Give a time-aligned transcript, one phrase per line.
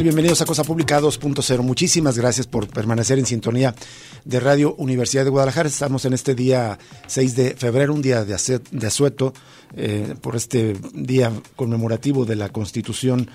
[0.00, 1.62] Bienvenidos a Cosa Pública 2.0.
[1.62, 3.74] Muchísimas gracias por permanecer en sintonía
[4.24, 5.68] de Radio Universidad de Guadalajara.
[5.68, 9.34] Estamos en este día 6 de febrero, un día de, asueto,
[9.76, 13.28] eh, por este día conmemorativo de la Constitución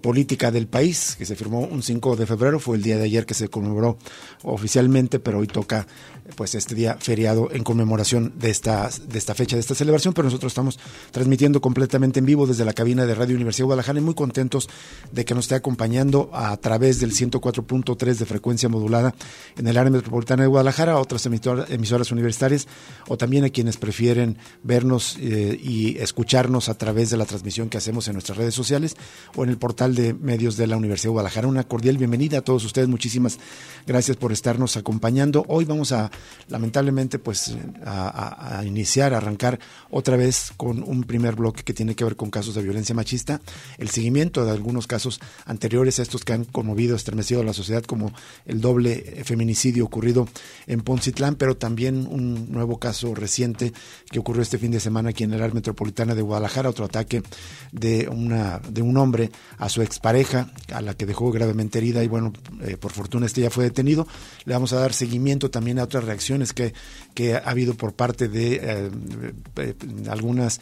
[0.00, 3.26] política del país, que se firmó un 5 de febrero, fue el día de ayer
[3.26, 3.98] que se conmemoró
[4.42, 5.86] oficialmente, pero hoy toca
[6.36, 10.26] pues este día feriado en conmemoración de esta, de esta fecha, de esta celebración, pero
[10.26, 10.78] nosotros estamos
[11.10, 14.70] transmitiendo completamente en vivo desde la cabina de Radio Universidad de Guadalajara y muy contentos
[15.10, 19.14] de que nos esté acompañando a través del 104.3 de frecuencia modulada
[19.58, 22.68] en el área metropolitana de Guadalajara, a otras emisoras universitarias
[23.08, 27.78] o también a quienes prefieren vernos eh, y escucharnos a través de la transmisión que
[27.78, 28.96] hacemos en nuestras redes sociales
[29.42, 31.48] en el portal de medios de la Universidad de Guadalajara.
[31.48, 33.38] Una cordial bienvenida a todos ustedes, muchísimas
[33.86, 35.44] gracias por estarnos acompañando.
[35.48, 36.10] Hoy vamos a
[36.48, 39.58] lamentablemente pues a, iniciar, a arrancar
[39.90, 43.40] otra vez con un primer bloque que tiene que ver con casos de violencia machista,
[43.78, 47.82] el seguimiento de algunos casos anteriores a estos que han conmovido, estremecido a la sociedad,
[47.82, 48.12] como
[48.46, 50.28] el doble feminicidio ocurrido
[50.66, 53.72] en Poncitlán, pero también un nuevo caso reciente
[54.10, 57.22] que ocurrió este fin de semana aquí en el área metropolitana de Guadalajara, otro ataque
[57.72, 62.08] de una de un hombre a su expareja, a la que dejó gravemente herida y
[62.08, 64.06] bueno, eh, por fortuna este ya fue detenido.
[64.44, 66.74] Le vamos a dar seguimiento también a otras reacciones que,
[67.14, 68.90] que ha habido por parte de eh,
[69.56, 69.74] eh,
[70.08, 70.60] algunas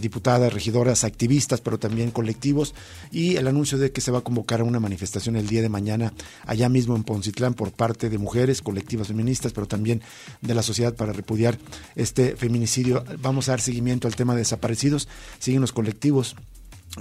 [0.00, 2.74] diputadas, regidoras, activistas, pero también colectivos,
[3.10, 5.68] y el anuncio de que se va a convocar a una manifestación el día de
[5.68, 6.12] mañana
[6.46, 10.02] allá mismo en Poncitlán por parte de mujeres, colectivas feministas, pero también
[10.40, 11.58] de la sociedad para repudiar
[11.96, 13.04] este feminicidio.
[13.20, 16.36] Vamos a dar seguimiento al tema de desaparecidos, siguen los colectivos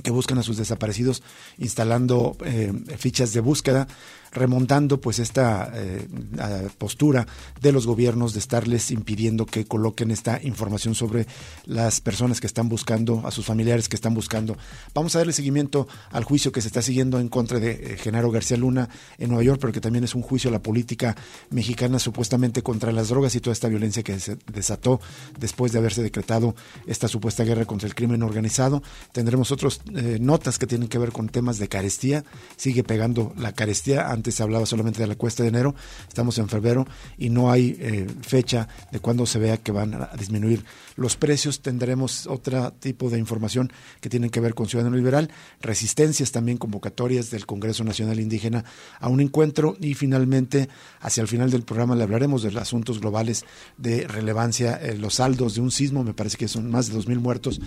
[0.04, 1.24] que buscan a sus desaparecidos
[1.58, 2.38] instalando
[2.98, 3.88] fichas de búsqueda
[4.32, 6.08] remontando pues esta eh,
[6.78, 7.28] postura
[7.62, 11.28] de los gobiernos de estarles impidiendo que coloquen esta información sobre
[11.66, 14.58] las personas que están buscando, a sus familiares que están buscando.
[14.94, 18.32] Vamos a darle seguimiento al juicio que se está siguiendo en contra de eh, Genaro
[18.32, 21.16] García Luna en Nueva York, pero que también es un juicio a la política
[21.50, 25.00] mexicana supuestamente contra las drogas y toda esta violencia que se desató
[25.40, 28.82] después de haberse decretado esta supuesta guerra contra el crimen organizado.
[29.12, 32.24] Tendremos otras eh, notas que tienen que ver con temas de carestía.
[32.56, 35.74] Sigue pegando la carestía antes se hablaba solamente de la cuesta de enero,
[36.08, 36.86] estamos en febrero
[37.18, 40.64] y no hay eh, fecha de cuándo se vea que van a disminuir
[41.00, 41.62] los precios.
[41.62, 43.72] Tendremos otro tipo de información
[44.02, 45.30] que tienen que ver con Ciudadano Liberal,
[45.62, 48.66] resistencias también, convocatorias del Congreso Nacional Indígena
[49.00, 53.00] a un encuentro y finalmente, hacia el final del programa, le hablaremos de los asuntos
[53.00, 53.46] globales
[53.78, 57.20] de relevancia, eh, los saldos de un sismo, me parece que son más de 2.000
[57.20, 57.62] muertos,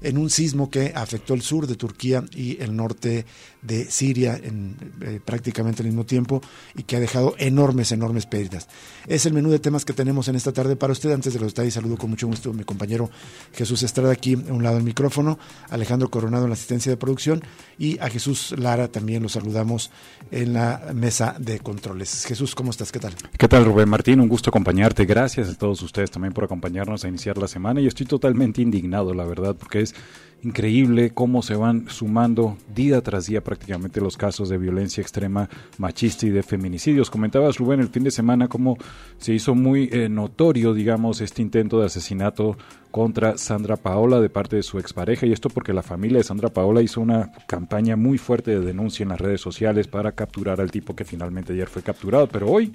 [0.00, 3.26] en un sismo que afectó el sur de Turquía y el norte
[3.62, 6.42] de Siria en eh, prácticamente el mismo tiempo
[6.74, 8.68] y que ha dejado enormes, enormes pérdidas.
[9.06, 11.12] Es el menú de temas que tenemos en esta tarde para usted.
[11.12, 13.10] Antes de los detalles, saludo con mucho gusto compañero
[13.54, 15.38] Jesús Estrada aquí a un lado del micrófono,
[15.70, 17.42] Alejandro Coronado en la asistencia de producción
[17.78, 19.90] y a Jesús Lara también lo saludamos
[20.30, 22.24] en la mesa de controles.
[22.26, 22.92] Jesús, ¿cómo estás?
[22.92, 23.14] ¿Qué tal?
[23.38, 24.20] ¿Qué tal, Rubén Martín?
[24.20, 25.04] Un gusto acompañarte.
[25.04, 29.14] Gracias a todos ustedes también por acompañarnos a iniciar la semana y estoy totalmente indignado,
[29.14, 29.94] la verdad, porque es
[30.42, 35.48] increíble cómo se van sumando día tras día prácticamente los casos de violencia extrema
[35.78, 37.10] machista y de feminicidios.
[37.10, 38.76] Comentabas, Rubén, el fin de semana cómo
[39.18, 42.56] se hizo muy eh, notorio, digamos, este intento de asesinato
[42.90, 46.48] contra Sandra Paola de parte de su expareja y esto porque la familia de Sandra
[46.48, 50.70] Paola hizo una campaña muy fuerte de denuncia en las redes sociales para capturar al
[50.70, 52.72] tipo que finalmente ayer fue capturado, pero hoy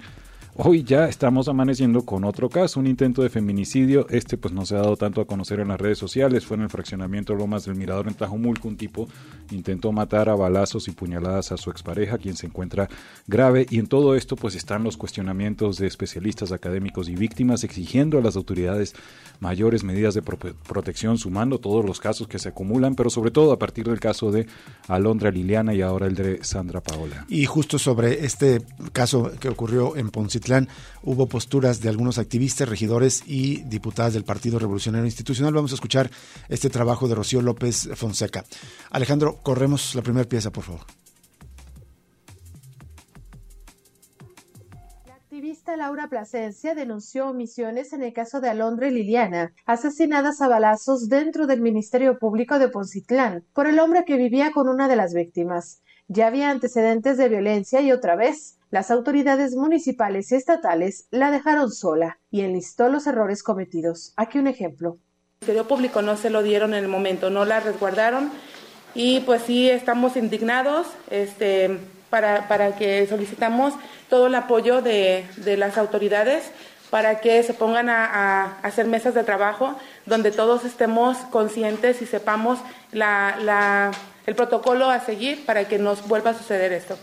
[0.59, 4.07] Hoy ya estamos amaneciendo con otro caso, un intento de feminicidio.
[4.09, 6.47] Este pues no se ha dado tanto a conocer en las redes sociales.
[6.47, 8.67] Fue en el fraccionamiento Lomas del Mirador en Tajumulco.
[8.67, 9.07] Un tipo
[9.51, 12.89] intentó matar a balazos y puñaladas a su expareja, quien se encuentra
[13.27, 13.67] grave.
[13.69, 18.21] Y en todo esto pues están los cuestionamientos de especialistas académicos y víctimas exigiendo a
[18.21, 18.95] las autoridades
[19.39, 23.59] mayores medidas de protección, sumando todos los casos que se acumulan, pero sobre todo a
[23.59, 24.47] partir del caso de
[24.87, 27.27] Alondra Liliana y ahora el de Sandra Paola.
[27.29, 30.46] Y justo sobre este caso que ocurrió en Poncitlán,
[31.03, 35.53] Hubo posturas de algunos activistas, regidores y diputadas del Partido Revolucionario Institucional.
[35.53, 36.09] Vamos a escuchar
[36.49, 38.45] este trabajo de Rocío López Fonseca.
[38.91, 40.81] Alejandro, corremos la primera pieza, por favor.
[45.37, 51.09] activista Laura Plasencia denunció omisiones en el caso de Alondra y Liliana, asesinadas a balazos
[51.09, 55.13] dentro del Ministerio Público de Poncitlán por el hombre que vivía con una de las
[55.13, 55.83] víctimas.
[56.07, 61.71] Ya había antecedentes de violencia y otra vez, las autoridades municipales y estatales la dejaron
[61.71, 64.13] sola y enlistó los errores cometidos.
[64.17, 64.97] Aquí un ejemplo.
[65.41, 68.31] El Ministerio Público no se lo dieron en el momento, no la resguardaron
[68.93, 71.77] y pues sí estamos indignados, este,
[72.09, 73.73] para, para que solicitamos
[74.09, 76.51] todo el apoyo de, de las autoridades
[76.89, 79.75] para que se pongan a, a, hacer mesas de trabajo
[80.05, 82.59] donde todos estemos conscientes y sepamos
[82.91, 83.91] la, la,
[84.25, 86.97] el protocolo a seguir para que nos vuelva a suceder esto.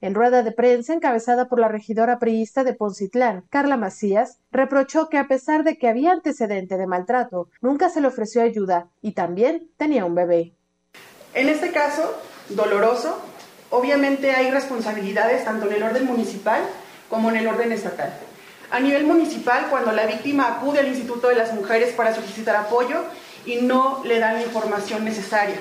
[0.00, 5.18] En rueda de prensa encabezada por la regidora priista de Poncitlán, Carla Macías, reprochó que
[5.18, 9.70] a pesar de que había antecedente de maltrato, nunca se le ofreció ayuda y también
[9.76, 10.54] tenía un bebé.
[11.34, 12.14] En este caso,
[12.50, 13.20] doloroso,
[13.70, 16.62] Obviamente hay responsabilidades tanto en el orden municipal
[17.10, 18.12] como en el orden estatal.
[18.70, 23.02] A nivel municipal, cuando la víctima acude al Instituto de las Mujeres para solicitar apoyo
[23.44, 25.56] y no le dan la información necesaria.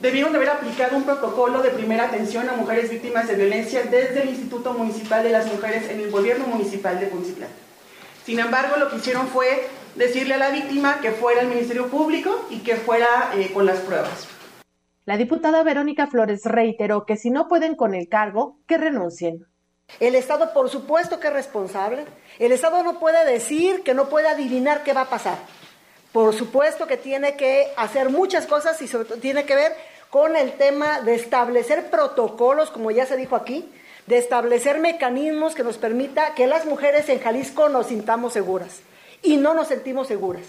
[0.00, 4.22] Debieron de haber aplicado un protocolo de primera atención a mujeres víctimas de violencia desde
[4.22, 7.50] el Instituto Municipal de las Mujeres en el gobierno municipal de Poncitlán.
[8.24, 12.46] Sin embargo, lo que hicieron fue decirle a la víctima que fuera al Ministerio Público
[12.50, 14.26] y que fuera eh, con las pruebas.
[15.04, 19.46] La diputada Verónica Flores reiteró que si no pueden con el cargo, que renuncien.
[20.00, 22.06] El Estado, por supuesto que es responsable.
[22.38, 25.38] El Estado no puede decir que no puede adivinar qué va a pasar.
[26.14, 29.74] Por supuesto que tiene que hacer muchas cosas y sobre todo tiene que ver
[30.10, 33.68] con el tema de establecer protocolos, como ya se dijo aquí,
[34.06, 38.82] de establecer mecanismos que nos permita que las mujeres en Jalisco nos sintamos seguras.
[39.22, 40.44] Y no nos sentimos seguras.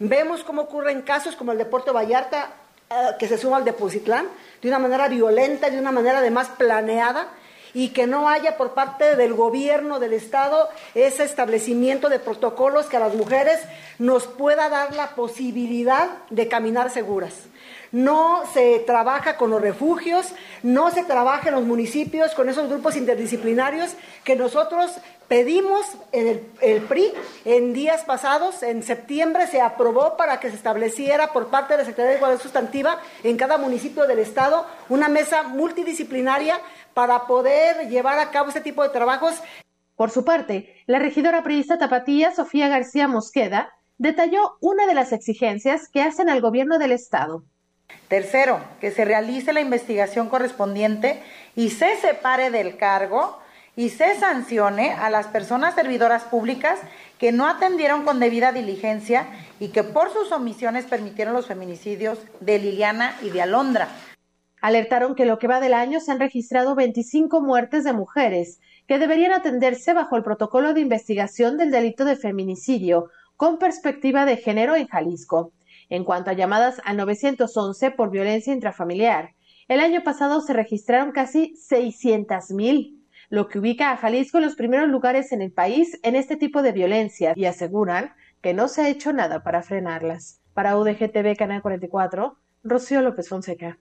[0.00, 2.50] Vemos cómo ocurren casos como el de Puerto Vallarta,
[2.90, 4.26] eh, que se suma al Depositlán
[4.62, 7.28] de una manera violenta, de una manera además planeada
[7.74, 12.96] y que no haya por parte del gobierno del Estado ese establecimiento de protocolos que
[12.96, 13.60] a las mujeres
[13.98, 17.34] nos pueda dar la posibilidad de caminar seguras.
[17.90, 20.32] No se trabaja con los refugios,
[20.62, 23.94] no se trabaja en los municipios con esos grupos interdisciplinarios
[24.24, 24.98] que nosotros
[25.28, 27.10] Pedimos en el, PRI
[27.46, 31.84] en días pasados, en septiembre, se aprobó para que se estableciera por parte de la
[31.86, 36.60] Secretaría de Igualdad Sustantiva en cada municipio del Estado una mesa multidisciplinaria
[36.94, 39.42] para poder llevar a cabo este tipo de trabajos.
[39.96, 45.88] Por su parte, la regidora priista tapatía, Sofía García Mosqueda, detalló una de las exigencias
[45.88, 47.44] que hacen al gobierno del Estado.
[48.08, 51.22] Tercero, que se realice la investigación correspondiente
[51.54, 53.38] y se separe del cargo
[53.76, 56.78] y se sancione a las personas servidoras públicas
[57.18, 59.26] que no atendieron con debida diligencia
[59.58, 63.88] y que por sus omisiones permitieron los feminicidios de Liliana y de Alondra.
[64.64, 68.98] Alertaron que lo que va del año se han registrado 25 muertes de mujeres que
[68.98, 74.74] deberían atenderse bajo el protocolo de investigación del delito de feminicidio con perspectiva de género
[74.74, 75.52] en Jalisco.
[75.90, 79.34] En cuanto a llamadas al 911 por violencia intrafamiliar,
[79.68, 84.88] el año pasado se registraron casi 600.000 lo que ubica a Jalisco en los primeros
[84.88, 88.88] lugares en el país en este tipo de violencia y aseguran que no se ha
[88.88, 90.40] hecho nada para frenarlas.
[90.54, 93.78] Para UDGTV Canal 44, Rocío López Fonseca.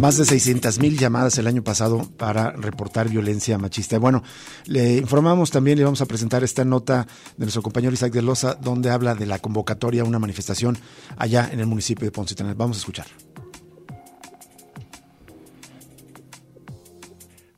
[0.00, 3.98] Más de 600 mil llamadas el año pasado para reportar violencia machista.
[3.98, 4.22] Bueno,
[4.64, 8.54] le informamos también, le vamos a presentar esta nota de nuestro compañero Isaac de Loza,
[8.54, 10.78] donde habla de la convocatoria a una manifestación
[11.18, 13.06] allá en el municipio de Ponce Vamos a escuchar.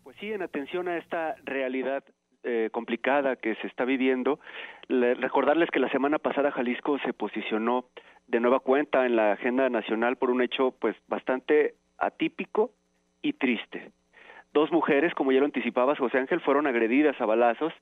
[0.03, 2.03] Pues sí, en atención a esta realidad
[2.45, 4.39] eh, complicada que se está viviendo,
[4.89, 7.85] recordarles que la semana pasada Jalisco se posicionó
[8.27, 12.71] de nueva cuenta en la agenda nacional por un hecho pues bastante atípico
[13.23, 13.91] y triste.
[14.53, 17.73] Dos mujeres, como ya lo anticipabas, José Ángel, fueron agredidas a balazos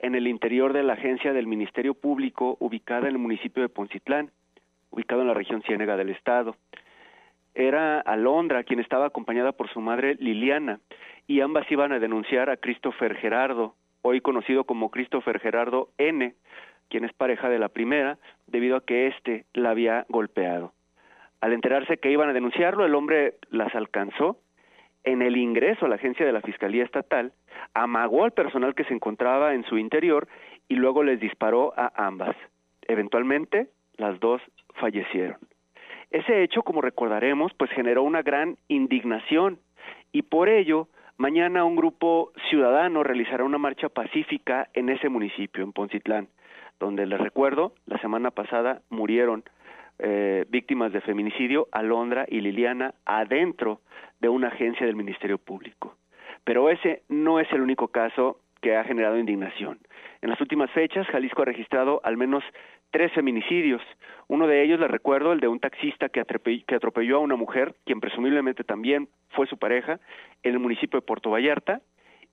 [0.00, 4.30] en el interior de la agencia del Ministerio Público ubicada en el municipio de Poncitlán,
[4.90, 6.56] ubicado en la región Ciénega del Estado.
[7.54, 10.80] Era Alondra quien estaba acompañada por su madre Liliana
[11.26, 13.74] y ambas iban a denunciar a Christopher Gerardo,
[14.06, 16.34] hoy conocido como Christopher Gerardo N.,
[16.88, 20.72] quien es pareja de la primera, debido a que éste la había golpeado.
[21.40, 24.38] Al enterarse que iban a denunciarlo, el hombre las alcanzó
[25.02, 27.32] en el ingreso a la agencia de la Fiscalía Estatal,
[27.74, 30.28] amagó al personal que se encontraba en su interior
[30.68, 32.36] y luego les disparó a ambas.
[32.82, 34.42] Eventualmente, las dos
[34.74, 35.38] fallecieron.
[36.10, 39.58] Ese hecho, como recordaremos, pues generó una gran indignación
[40.12, 45.72] y por ello mañana un grupo ciudadano realizará una marcha pacífica en ese municipio, en
[45.72, 46.28] Poncitlán,
[46.78, 49.44] donde les recuerdo, la semana pasada murieron
[49.98, 53.80] eh, víctimas de feminicidio, Alondra y Liliana, adentro
[54.20, 55.96] de una agencia del Ministerio Público.
[56.44, 59.78] Pero ese no es el único caso que ha generado indignación.
[60.22, 62.44] En las últimas fechas, Jalisco ha registrado al menos
[62.96, 63.82] tres feminicidios.
[64.26, 68.00] Uno de ellos, le recuerdo, el de un taxista que atropelló, a una mujer, quien
[68.00, 70.00] presumiblemente también fue su pareja,
[70.42, 71.82] en el municipio de Puerto Vallarta,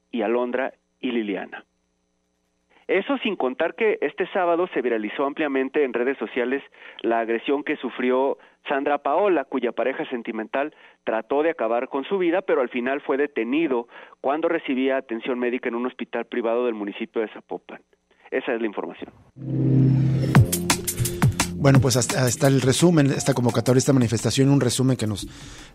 [0.09, 1.65] y Alondra y Liliana.
[2.87, 6.63] Eso sin contar que este sábado se viralizó ampliamente en redes sociales
[7.01, 8.37] la agresión que sufrió
[8.69, 13.17] Sandra Paola, cuya pareja sentimental trató de acabar con su vida, pero al final fue
[13.17, 13.89] detenido
[14.21, 17.81] cuando recibía atención médica en un hospital privado del municipio de Zapopan.
[18.31, 19.11] Esa es la información.
[21.63, 25.25] Bueno, pues hasta, el resumen, esta convocatoria, esta manifestación, un resumen que nos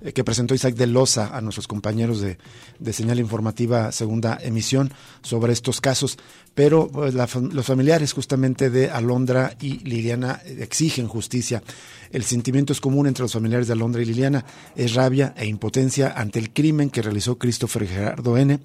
[0.03, 2.37] eh, que presentó Isaac de Loza a nuestros compañeros de,
[2.79, 4.93] de señal informativa segunda emisión
[5.23, 6.19] sobre estos casos.
[6.55, 11.63] Pero pues, los familiares justamente de Alondra y Liliana exigen justicia.
[12.11, 14.45] El sentimiento es común entre los familiares de Alondra y Liliana,
[14.77, 18.61] es rabia e impotencia ante el crimen que realizó Christopher Gerardo N.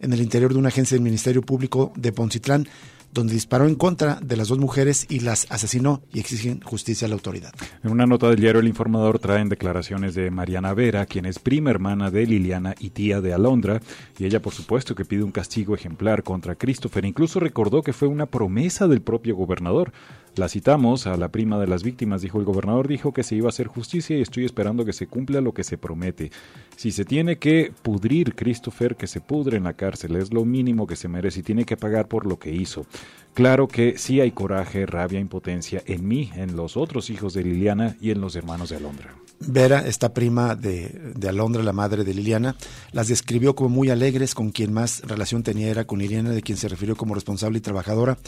[0.00, 2.66] en el interior de una agencia del Ministerio Público de Poncitlán
[3.12, 7.08] donde disparó en contra de las dos mujeres y las asesinó y exigen justicia a
[7.08, 7.52] la autoridad.
[7.82, 11.70] En una nota del diario El Informador traen declaraciones de Mariana Vera, quien es prima
[11.70, 13.80] hermana de Liliana y tía de Alondra,
[14.18, 17.04] y ella por supuesto que pide un castigo ejemplar contra Christopher.
[17.04, 19.92] Incluso recordó que fue una promesa del propio gobernador.
[20.34, 23.48] La citamos a la prima de las víctimas, dijo el gobernador, dijo que se iba
[23.48, 26.30] a hacer justicia y estoy esperando que se cumpla lo que se promete.
[26.74, 30.86] Si se tiene que pudrir Christopher, que se pudre en la cárcel, es lo mínimo
[30.86, 32.86] que se merece y tiene que pagar por lo que hizo.
[33.34, 37.96] Claro que sí hay coraje, rabia, impotencia en mí, en los otros hijos de Liliana
[38.00, 39.14] y en los hermanos de Alondra.
[39.46, 42.56] Vera, esta prima de, de, Alondra, la madre de Liliana,
[42.92, 46.56] las describió como muy alegres, con quien más relación tenía era con Liliana, de quien
[46.56, 48.18] se refirió como responsable y trabajadora.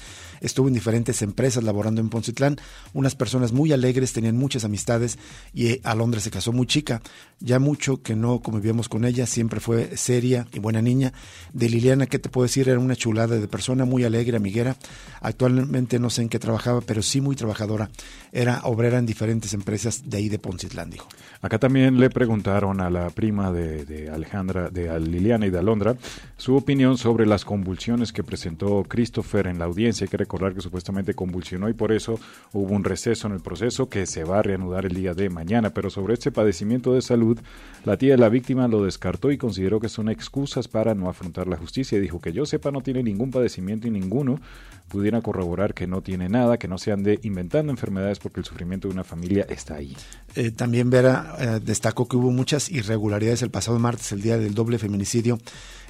[0.40, 2.56] Estuvo en diferentes empresas laborando en Poncitlán,
[2.92, 5.18] unas personas muy alegres, tenían muchas amistades
[5.52, 7.00] y Alondra se casó muy chica,
[7.40, 11.12] ya mucho que no convivíamos con ella, siempre fue seria y buena niña.
[11.52, 12.68] De Liliana, ¿qué te puedo decir?
[12.68, 14.76] Era una chulada de persona, muy alegre, amiguera.
[15.20, 17.90] Actualmente no sé en qué trabajaba, pero sí muy trabajadora.
[18.32, 21.03] Era obrera en diferentes empresas de ahí de Poncitlán, dijo.
[21.44, 25.94] Acá también le preguntaron a la prima de, Alejandra, de Liliana y de Alondra,
[26.38, 30.06] su opinión sobre las convulsiones que presentó Christopher en la audiencia.
[30.06, 32.18] Hay que recordar que supuestamente convulsionó y por eso
[32.54, 35.68] hubo un receso en el proceso que se va a reanudar el día de mañana.
[35.68, 37.38] Pero sobre este padecimiento de salud,
[37.84, 41.46] la tía de la víctima lo descartó y consideró que son excusas para no afrontar
[41.46, 42.00] la justicia.
[42.00, 44.40] Dijo que yo sepa no tiene ningún padecimiento y ninguno
[44.88, 48.88] pudiera corroborar que no tiene nada, que no se ande inventando enfermedades porque el sufrimiento
[48.88, 49.96] de una familia está ahí.
[50.36, 54.54] Eh, también Vera eh, destacó que hubo muchas irregularidades el pasado martes, el día del
[54.54, 55.38] doble feminicidio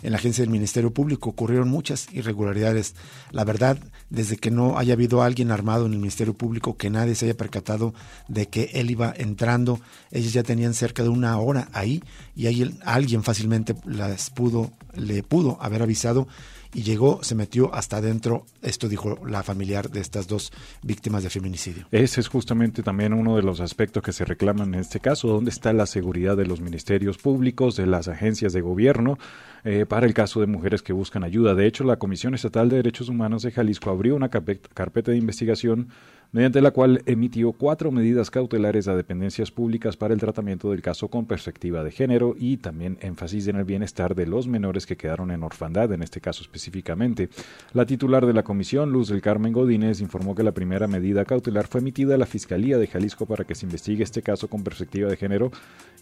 [0.03, 1.31] en la agencia del Ministerio Público.
[1.31, 2.95] Ocurrieron muchas irregularidades.
[3.31, 3.79] La verdad,
[4.11, 7.37] desde que no haya habido alguien armado en el Ministerio Público, que nadie se haya
[7.37, 7.95] percatado
[8.29, 12.03] de que él iba entrando, ellos ya tenían cerca de una hora ahí
[12.37, 16.27] y ahí alguien fácilmente las pudo, le pudo haber avisado
[16.75, 21.31] y llegó, se metió hasta adentro, esto dijo la familiar de estas dos víctimas de
[21.31, 21.87] feminicidio.
[21.93, 25.51] Ese es justamente también uno de los aspectos que se reclaman en este caso, ¿dónde
[25.51, 29.19] está la seguridad de los ministerios públicos, de las agencias de gobierno?
[29.67, 31.55] Eh, para el caso de mujeres que buscan ayuda.
[31.55, 35.89] De hecho, la Comisión Estatal de Derechos Humanos de Jalisco abrió una carpeta de investigación
[36.35, 41.07] mediante la cual emitió cuatro medidas cautelares a dependencias públicas para el tratamiento del caso
[41.07, 45.31] con perspectiva de género y también énfasis en el bienestar de los menores que quedaron
[45.31, 47.29] en orfandad, en este caso específicamente.
[47.73, 51.69] La titular de la comisión, Luz del Carmen Godínez, informó que la primera medida cautelar
[51.69, 55.09] fue emitida a la Fiscalía de Jalisco para que se investigue este caso con perspectiva
[55.09, 55.53] de género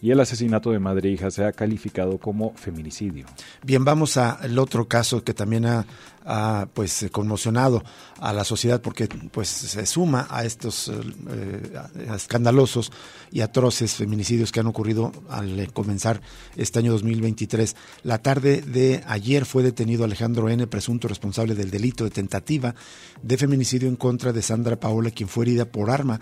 [0.03, 3.25] y el asesinato de madre e hija sea calificado como feminicidio.
[3.63, 5.85] Bien, vamos al otro caso que también ha,
[6.25, 7.81] ha pues conmocionado
[8.19, 11.73] a la sociedad porque pues se suma a estos eh,
[12.13, 12.91] escandalosos
[13.31, 16.19] y atroces feminicidios que han ocurrido al comenzar
[16.57, 17.77] este año 2023.
[18.03, 22.75] La tarde de ayer fue detenido Alejandro N., presunto responsable del delito de tentativa
[23.21, 26.19] de feminicidio en contra de Sandra Paola, quien fue herida por arma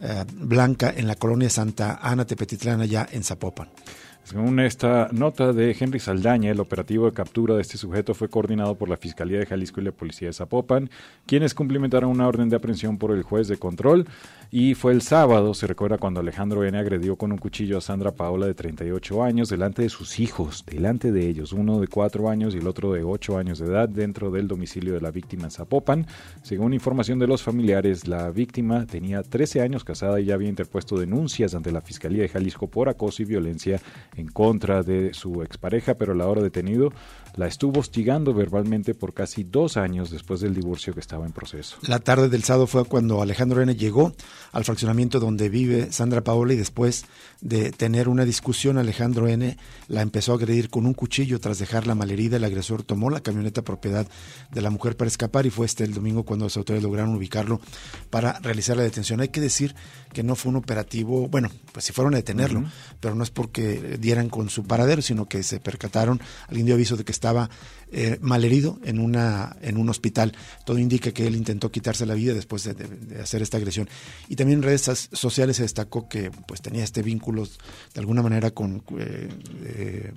[0.00, 3.68] eh, blanca en la colonia Santa Ana Tepetitlán, allá en Zapopan.
[4.24, 8.76] Según esta nota de Henry Saldaña, el operativo de captura de este sujeto fue coordinado
[8.76, 10.90] por la Fiscalía de Jalisco y la Policía de Zapopan,
[11.26, 14.06] quienes cumplimentaron una orden de aprehensión por el juez de control.
[14.52, 16.78] Y fue el sábado, se recuerda, cuando Alejandro N.
[16.78, 21.10] agredió con un cuchillo a Sandra Paola de 38 años delante de sus hijos, delante
[21.10, 24.30] de ellos, uno de 4 años y el otro de 8 años de edad, dentro
[24.30, 26.06] del domicilio de la víctima en Zapopan.
[26.42, 30.98] Según información de los familiares, la víctima tenía 13 años casada y ya había interpuesto
[30.98, 33.80] denuncias ante la Fiscalía de Jalisco por acoso y violencia
[34.16, 36.92] en contra de su expareja, pero a la hora detenido
[37.34, 41.78] la estuvo hostigando verbalmente por casi dos años después del divorcio que estaba en proceso.
[41.86, 43.74] La tarde del sábado fue cuando Alejandro N.
[43.74, 44.12] llegó
[44.52, 47.06] al fraccionamiento donde vive Sandra Paola y después
[47.40, 49.56] de tener una discusión, Alejandro N.
[49.88, 51.40] la empezó a agredir con un cuchillo.
[51.40, 54.06] Tras dejarla malherida, el agresor tomó la camioneta propiedad
[54.50, 57.60] de la mujer para escapar y fue este el domingo cuando las autoridades lograron ubicarlo
[58.10, 59.20] para realizar la detención.
[59.20, 59.74] Hay que decir
[60.12, 62.64] que no fue un operativo, bueno, pues si fueron a detenerlo,
[63.00, 66.98] pero no es porque dieran con su paradero, sino que se percataron, alguien dio aviso
[66.98, 67.48] de que estaba
[67.94, 70.32] eh, malherido en, una, en un hospital.
[70.64, 73.88] Todo indica que él intentó quitarse la vida después de, hacer esta agresión.
[74.28, 78.50] Y también en redes sociales se destacó que pues tenía este vínculo de alguna manera
[78.50, 79.28] con eh,
[79.64, 80.12] eh,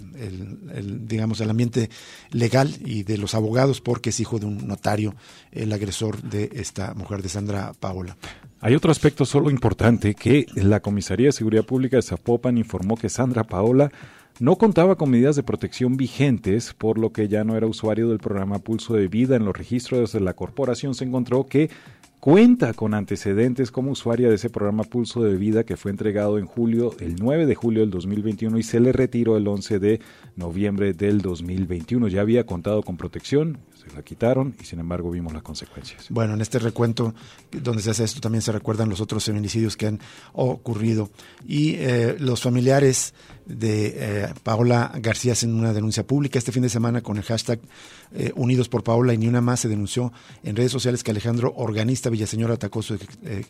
[0.74, 1.90] el, digamos, el ambiente
[2.32, 5.14] legal y de los abogados porque es hijo de un notario,
[5.52, 8.18] el agresor de esta mujer, de Sandra Paola.
[8.62, 13.10] Hay otro aspecto solo importante que la Comisaría de Seguridad Pública de Zapopan informó que
[13.10, 13.75] Sandra Paola
[14.40, 18.20] no contaba con medidas de protección vigentes, por lo que ya no era usuario del
[18.20, 19.38] programa Pulso de Vida.
[19.38, 21.70] En los registros de la corporación se encontró que
[22.20, 26.48] cuenta con antecedentes como usuaria de ese programa Pulso de Vida que fue entregado en
[26.48, 30.00] julio, el 9 de julio del 2021 y se le retiró el 11 de
[30.36, 32.08] noviembre del 2021.
[32.08, 33.60] Ya había contado con protección,
[33.94, 36.08] la quitaron y sin embargo vimos las consecuencias.
[36.10, 37.14] Bueno, en este recuento
[37.52, 40.00] donde se hace esto también se recuerdan los otros feminicidios que han
[40.34, 41.10] ocurrido
[41.48, 43.14] y eh, los familiares
[43.46, 47.60] de eh, Paola García hacen una denuncia pública este fin de semana con el hashtag
[48.14, 50.12] eh, Unidos por Paola y ni una más se denunció
[50.44, 53.00] en redes sociales que Alejandro Organista Villaseñor atacó a su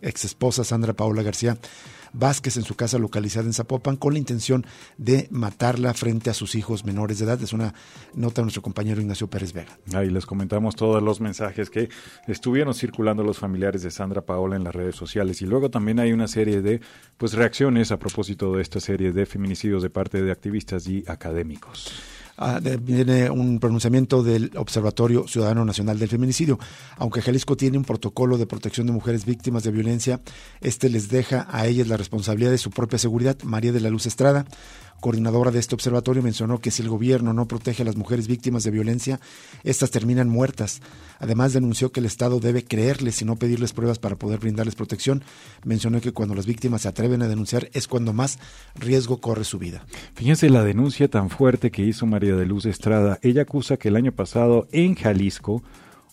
[0.01, 1.57] ex esposa Sandra Paola García
[2.15, 4.65] Vázquez en su casa localizada en Zapopan con la intención
[4.97, 7.41] de matarla frente a sus hijos menores de edad.
[7.41, 7.73] Es una
[8.13, 9.77] nota de nuestro compañero Ignacio Pérez Vega.
[9.93, 11.89] Ahí les comentamos todos los mensajes que
[12.27, 16.13] estuvieron circulando los familiares de Sandra Paola en las redes sociales y luego también hay
[16.13, 16.79] una serie de
[17.17, 21.91] pues reacciones a propósito de esta serie de feminicidios de parte de activistas y académicos.
[22.37, 26.59] Ah, viene un pronunciamiento del Observatorio Ciudadano Nacional del Feminicidio.
[26.97, 30.19] Aunque Jalisco tiene un protocolo de protección de mujeres víctimas de violencia,
[30.59, 33.37] este les deja a ellas la responsabilidad de su propia seguridad.
[33.43, 34.45] María de la Luz Estrada
[34.99, 38.63] coordinadora de este observatorio, mencionó que si el gobierno no protege a las mujeres víctimas
[38.63, 39.19] de violencia,
[39.63, 40.81] estas terminan muertas.
[41.19, 45.23] Además, denunció que el Estado debe creerles y no pedirles pruebas para poder brindarles protección.
[45.63, 48.39] Mencionó que cuando las víctimas se atreven a denunciar es cuando más
[48.75, 49.85] riesgo corre su vida.
[50.15, 53.19] Fíjense la denuncia tan fuerte que hizo María de Luz Estrada.
[53.21, 55.63] Ella acusa que el año pasado en Jalisco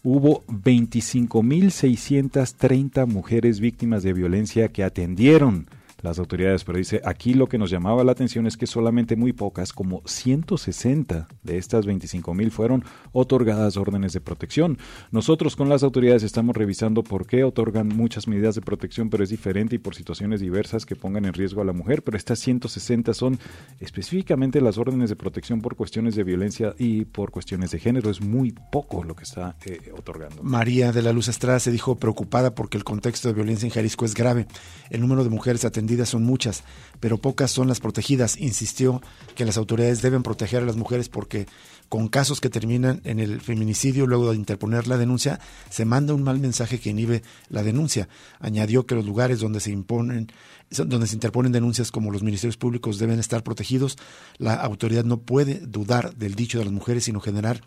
[0.02, 5.68] hubo 25.630 mujeres víctimas de violencia que atendieron
[6.02, 9.32] las autoridades, pero dice, aquí lo que nos llamaba la atención es que solamente muy
[9.32, 14.78] pocas, como 160 de estas 25 mil fueron otorgadas órdenes de protección.
[15.12, 19.30] Nosotros con las autoridades estamos revisando por qué otorgan muchas medidas de protección, pero es
[19.30, 23.14] diferente y por situaciones diversas que pongan en riesgo a la mujer, pero estas 160
[23.14, 23.38] son
[23.78, 28.10] específicamente las órdenes de protección por cuestiones de violencia y por cuestiones de género.
[28.10, 30.42] Es muy poco lo que está eh, otorgando.
[30.42, 34.04] María de la Luz Estrada se dijo preocupada porque el contexto de violencia en Jalisco
[34.04, 34.46] es grave.
[34.90, 36.64] El número de mujeres atendidas son muchas,
[37.00, 38.38] pero pocas son las protegidas.
[38.38, 39.02] Insistió
[39.34, 41.46] que las autoridades deben proteger a las mujeres porque
[41.88, 46.22] con casos que terminan en el feminicidio luego de interponer la denuncia, se manda un
[46.22, 48.08] mal mensaje que inhibe la denuncia.
[48.40, 50.32] Añadió que los lugares donde se imponen
[50.70, 53.98] donde se interponen denuncias como los ministerios públicos deben estar protegidos,
[54.38, 57.60] la autoridad no puede dudar del dicho de las mujeres, sino generar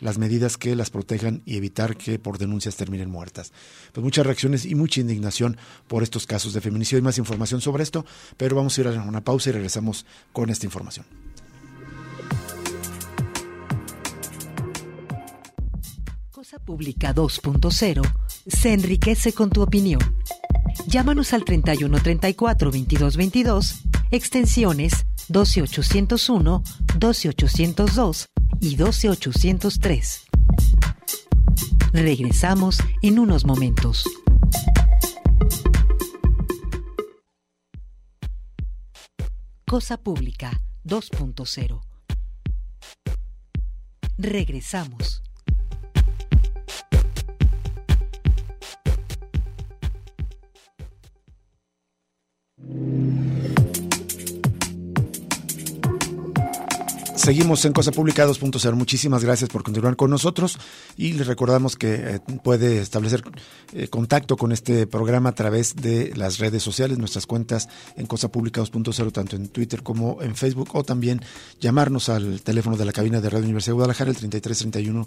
[0.00, 3.52] las medidas que las protejan y evitar que por denuncias terminen muertas.
[3.92, 6.98] Pues muchas reacciones y mucha indignación por estos casos de feminicidio.
[6.98, 8.04] Hay más información sobre esto,
[8.36, 11.06] pero vamos a ir a una pausa y regresamos con esta información.
[16.30, 18.02] Cosa Pública 2.0
[18.46, 20.00] se enriquece con tu opinión.
[20.86, 26.62] Llámanos al 31 34 22 22, extensiones 12801,
[26.98, 28.26] 12802
[28.60, 30.24] y 12803.
[31.92, 34.04] Regresamos en unos momentos.
[39.66, 41.80] Cosa Pública 2.0.
[44.18, 45.22] Regresamos.
[57.30, 58.74] Seguimos en Cosa Pública 2.0.
[58.74, 60.58] Muchísimas gracias por continuar con nosotros
[60.96, 63.22] y les recordamos que eh, puede establecer
[63.72, 68.32] eh, contacto con este programa a través de las redes sociales, nuestras cuentas en Cosa
[68.32, 71.20] Pública 2.0, tanto en Twitter como en Facebook, o también
[71.60, 75.06] llamarnos al teléfono de la cabina de Radio Universidad de Guadalajara, el 3331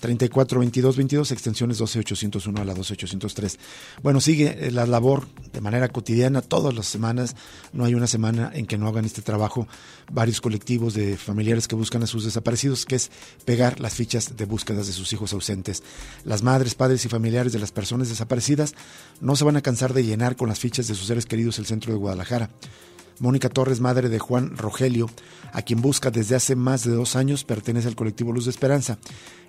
[0.00, 3.58] 34 22 22, extensiones 12801 a la 12803.
[4.02, 5.26] Bueno, sigue eh, la labor
[5.62, 7.36] manera cotidiana, todas las semanas,
[7.72, 9.66] no hay una semana en que no hagan este trabajo
[10.12, 13.10] varios colectivos de familiares que buscan a sus desaparecidos, que es
[13.44, 15.82] pegar las fichas de búsquedas de sus hijos ausentes.
[16.24, 18.74] Las madres, padres y familiares de las personas desaparecidas
[19.20, 21.66] no se van a cansar de llenar con las fichas de sus seres queridos el
[21.66, 22.50] centro de Guadalajara.
[23.18, 25.08] Mónica Torres, madre de Juan Rogelio,
[25.52, 28.98] a quien busca desde hace más de dos años, pertenece al colectivo Luz de Esperanza.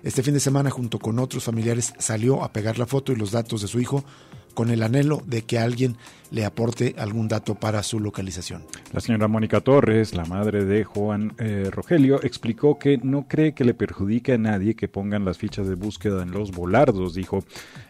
[0.04, 3.32] Este fin de semana, junto con otros familiares, salió a pegar la foto y los
[3.32, 4.04] datos de su hijo
[4.54, 5.96] con el anhelo de que alguien
[6.30, 8.64] le aporte algún dato para su localización.
[8.92, 13.64] La señora Mónica Torres, la madre de Juan eh, Rogelio, explicó que no cree que
[13.64, 17.14] le perjudique a nadie que pongan las fichas de búsqueda en los volardos.
[17.14, 17.44] Dijo,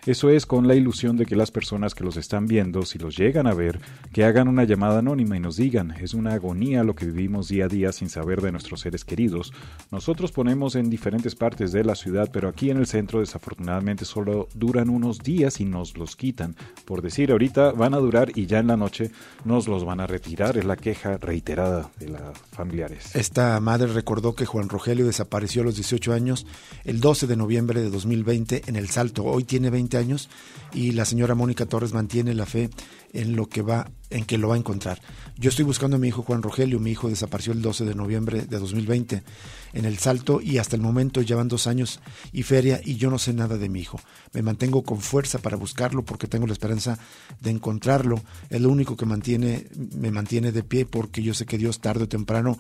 [0.05, 3.17] eso es con la ilusión de que las personas que los están viendo, si los
[3.17, 3.81] llegan a ver,
[4.13, 7.65] que hagan una llamada anónima y nos digan, es una agonía lo que vivimos día
[7.65, 9.55] a día sin saber de nuestros seres queridos.
[9.91, 14.49] Nosotros ponemos en diferentes partes de la ciudad, pero aquí en el centro desafortunadamente solo
[14.55, 16.54] duran unos días y nos los quitan.
[16.85, 19.11] Por decir, ahorita van a durar y ya en la noche
[19.45, 20.57] nos los van a retirar.
[20.57, 23.15] Es la queja reiterada de las familiares.
[23.15, 26.47] Esta madre recordó que Juan Rogelio desapareció a los 18 años
[26.85, 29.25] el 12 de noviembre de 2020 en El Salto.
[29.25, 30.29] Hoy tiene 20 años
[30.73, 32.71] y la señora Mónica Torres mantiene la fe
[33.15, 35.01] en lo que va en que lo va a encontrar.
[35.37, 38.43] Yo estoy buscando a mi hijo Juan Rogelio, mi hijo desapareció el 12 de noviembre
[38.43, 39.25] de 2020
[39.73, 41.99] en El Salto y hasta el momento llevan dos años
[42.33, 43.99] y feria y yo no sé nada de mi hijo.
[44.33, 46.97] Me mantengo con fuerza para buscarlo porque tengo la esperanza
[47.41, 48.23] de encontrarlo.
[48.51, 52.05] Es lo único que mantiene, me mantiene de pie porque yo sé que Dios tarde
[52.05, 52.59] o temprano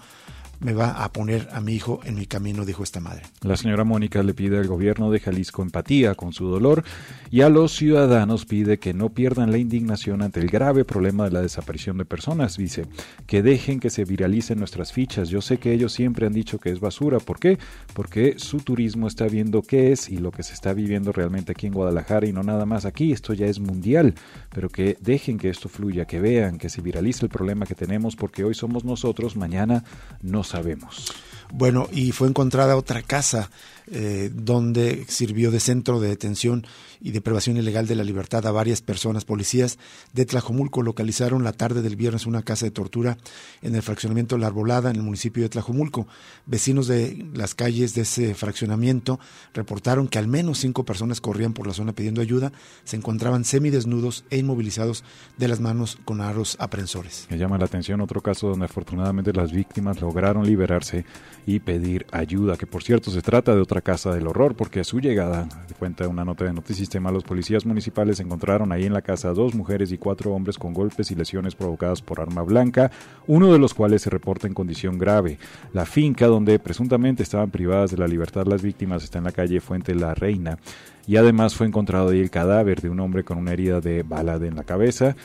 [0.61, 3.23] me va a poner a mi hijo en mi camino, dijo esta madre.
[3.43, 6.85] La señora Mónica le pide al gobierno de Jalisco empatía con su dolor
[7.31, 11.31] y a los ciudadanos pide que no pierdan la indignación ante el grave problema de
[11.31, 12.57] la desaparición de personas.
[12.57, 12.87] Dice,
[13.27, 15.29] que dejen que se viralicen nuestras fichas.
[15.29, 17.19] Yo sé que ellos siempre han dicho que es basura.
[17.19, 17.59] ¿Por qué?
[17.93, 21.67] Porque su turismo está viendo qué es y lo que se está viviendo realmente aquí
[21.67, 23.13] en Guadalajara y no nada más aquí.
[23.13, 24.15] Esto ya es mundial.
[24.55, 28.15] Pero que dejen que esto fluya, que vean, que se viralice el problema que tenemos
[28.17, 29.85] porque hoy somos nosotros, mañana
[30.23, 31.13] no sabemos.
[31.53, 33.51] Bueno, y fue encontrada otra casa
[33.87, 36.67] eh, donde sirvió de centro de detención
[37.01, 39.25] y de privación ilegal de la libertad a varias personas.
[39.25, 39.79] Policías
[40.15, 43.19] de Tlajomulco localizaron la tarde del viernes una casa de tortura
[43.61, 46.07] en el fraccionamiento La Arbolada, en el municipio de Tlajomulco.
[46.47, 49.21] Vecinos de las calles de ese fraccionamiento
[49.53, 52.53] reportaron que al menos cinco personas corrían por la zona pidiendo ayuda,
[52.85, 55.05] se encontraban semidesnudos e inmovilizados
[55.37, 57.27] de las manos con aros aprensores.
[57.31, 61.05] Me llama la atención otro caso donde afortunadamente las víctimas lograron liberarse
[61.47, 64.85] y pedir ayuda, que por cierto se trata de otra casa del horror, porque a
[64.85, 69.03] su llegada, de cuenta una nota de Notisistema, los policías municipales encontraron ahí en la
[69.03, 72.91] casa dos mujeres y cuatro hombres con golpes y lesiones provocadas por arma blanca,
[73.27, 75.39] uno de los cuales se reporta en condición grave.
[75.73, 79.61] La finca donde presuntamente estaban privadas de la libertad las víctimas está en la calle
[79.61, 80.59] Fuente La Reina
[81.07, 84.35] y además fue encontrado ahí el cadáver de un hombre con una herida de bala
[84.35, 85.17] en la cabeza.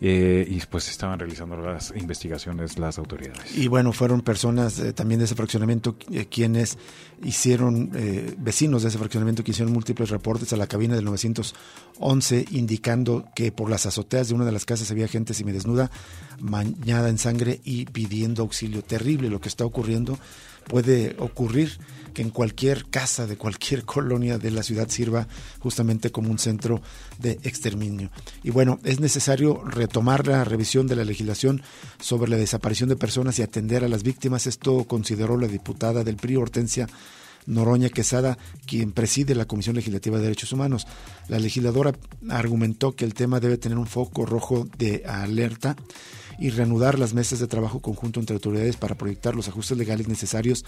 [0.00, 3.56] Eh, y pues estaban realizando las investigaciones las autoridades.
[3.56, 6.78] Y bueno, fueron personas eh, también de ese fraccionamiento eh, quienes
[7.24, 7.90] hicieron,
[8.38, 13.50] vecinos de ese fraccionamiento que hicieron múltiples reportes a la cabina del 911 indicando que
[13.50, 15.90] por las azoteas de una de las casas había gente semidesnuda,
[16.38, 18.82] bañada en sangre y pidiendo auxilio.
[18.82, 20.16] Terrible lo que está ocurriendo.
[20.68, 21.78] Puede ocurrir
[22.14, 25.26] que en cualquier casa de cualquier colonia de la ciudad sirva
[25.60, 26.82] justamente como un centro
[27.18, 28.10] de exterminio.
[28.42, 31.62] Y bueno, es necesario retomar la revisión de la legislación
[32.00, 34.46] sobre la desaparición de personas y atender a las víctimas.
[34.46, 36.88] Esto consideró la diputada del PRI, Hortensia
[37.48, 40.86] Noroña Quesada, quien preside la Comisión Legislativa de Derechos Humanos.
[41.28, 41.92] La legisladora
[42.28, 45.74] argumentó que el tema debe tener un foco rojo de alerta
[46.38, 50.64] y reanudar las mesas de trabajo conjunto entre autoridades para proyectar los ajustes legales necesarios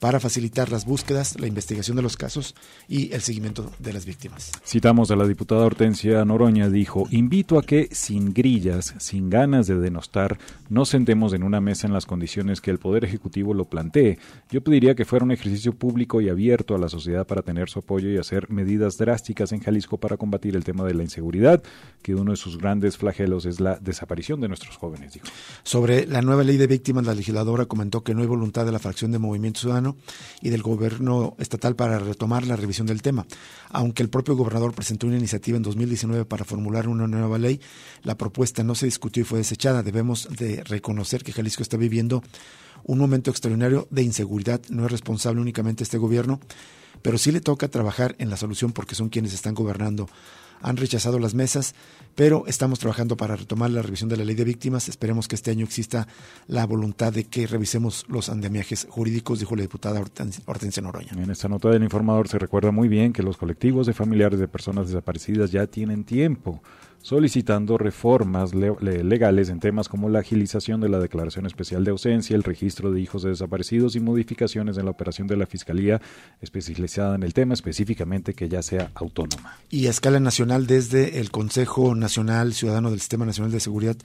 [0.00, 2.54] para facilitar las búsquedas, la investigación de los casos
[2.88, 4.50] y el seguimiento de las víctimas.
[4.64, 9.78] Citamos a la diputada Hortensia Noroña, dijo, invito a que sin grillas, sin ganas de
[9.78, 10.38] denostar,
[10.70, 14.18] nos sentemos en una mesa en las condiciones que el Poder Ejecutivo lo plantee.
[14.50, 17.80] Yo pediría que fuera un ejercicio público y abierto a la sociedad para tener su
[17.80, 21.62] apoyo y hacer medidas drásticas en Jalisco para combatir el tema de la inseguridad,
[22.00, 25.26] que uno de sus grandes flagelos es la desaparición de nuestros jóvenes, dijo.
[25.62, 28.78] Sobre la nueva ley de víctimas, la legisladora comentó que no hay voluntad de la
[28.78, 29.89] fracción de Movimiento Ciudadano
[30.40, 33.26] y del gobierno estatal para retomar la revisión del tema.
[33.70, 37.60] Aunque el propio gobernador presentó una iniciativa en 2019 para formular una nueva ley,
[38.02, 39.82] la propuesta no se discutió y fue desechada.
[39.82, 42.22] Debemos de reconocer que Jalisco está viviendo
[42.84, 44.60] un momento extraordinario de inseguridad.
[44.68, 46.40] No es responsable únicamente este gobierno,
[47.02, 50.08] pero sí le toca trabajar en la solución porque son quienes están gobernando
[50.60, 51.74] han rechazado las mesas,
[52.14, 54.88] pero estamos trabajando para retomar la revisión de la ley de víctimas.
[54.88, 56.06] Esperemos que este año exista
[56.46, 61.12] la voluntad de que revisemos los andamiajes jurídicos, dijo la diputada Hortensia Noroña.
[61.12, 64.48] En esta nota del informador se recuerda muy bien que los colectivos de familiares de
[64.48, 66.62] personas desaparecidas ya tienen tiempo
[67.02, 72.42] solicitando reformas legales en temas como la agilización de la declaración especial de ausencia, el
[72.42, 76.00] registro de hijos de desaparecidos y modificaciones en la operación de la Fiscalía
[76.40, 79.56] especializada en el tema, específicamente que ya sea autónoma.
[79.70, 83.96] Y a escala nacional, desde el Consejo Nacional Ciudadano del Sistema Nacional de Seguridad,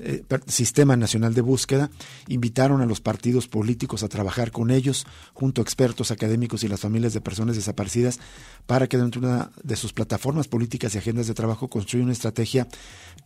[0.00, 1.90] eh, Sistema Nacional de Búsqueda,
[2.28, 6.80] invitaron a los partidos políticos a trabajar con ellos, junto a expertos académicos y las
[6.80, 8.20] familias de personas desaparecidas,
[8.66, 12.12] para que dentro de sus plataformas políticas y agendas de trabajo construyan una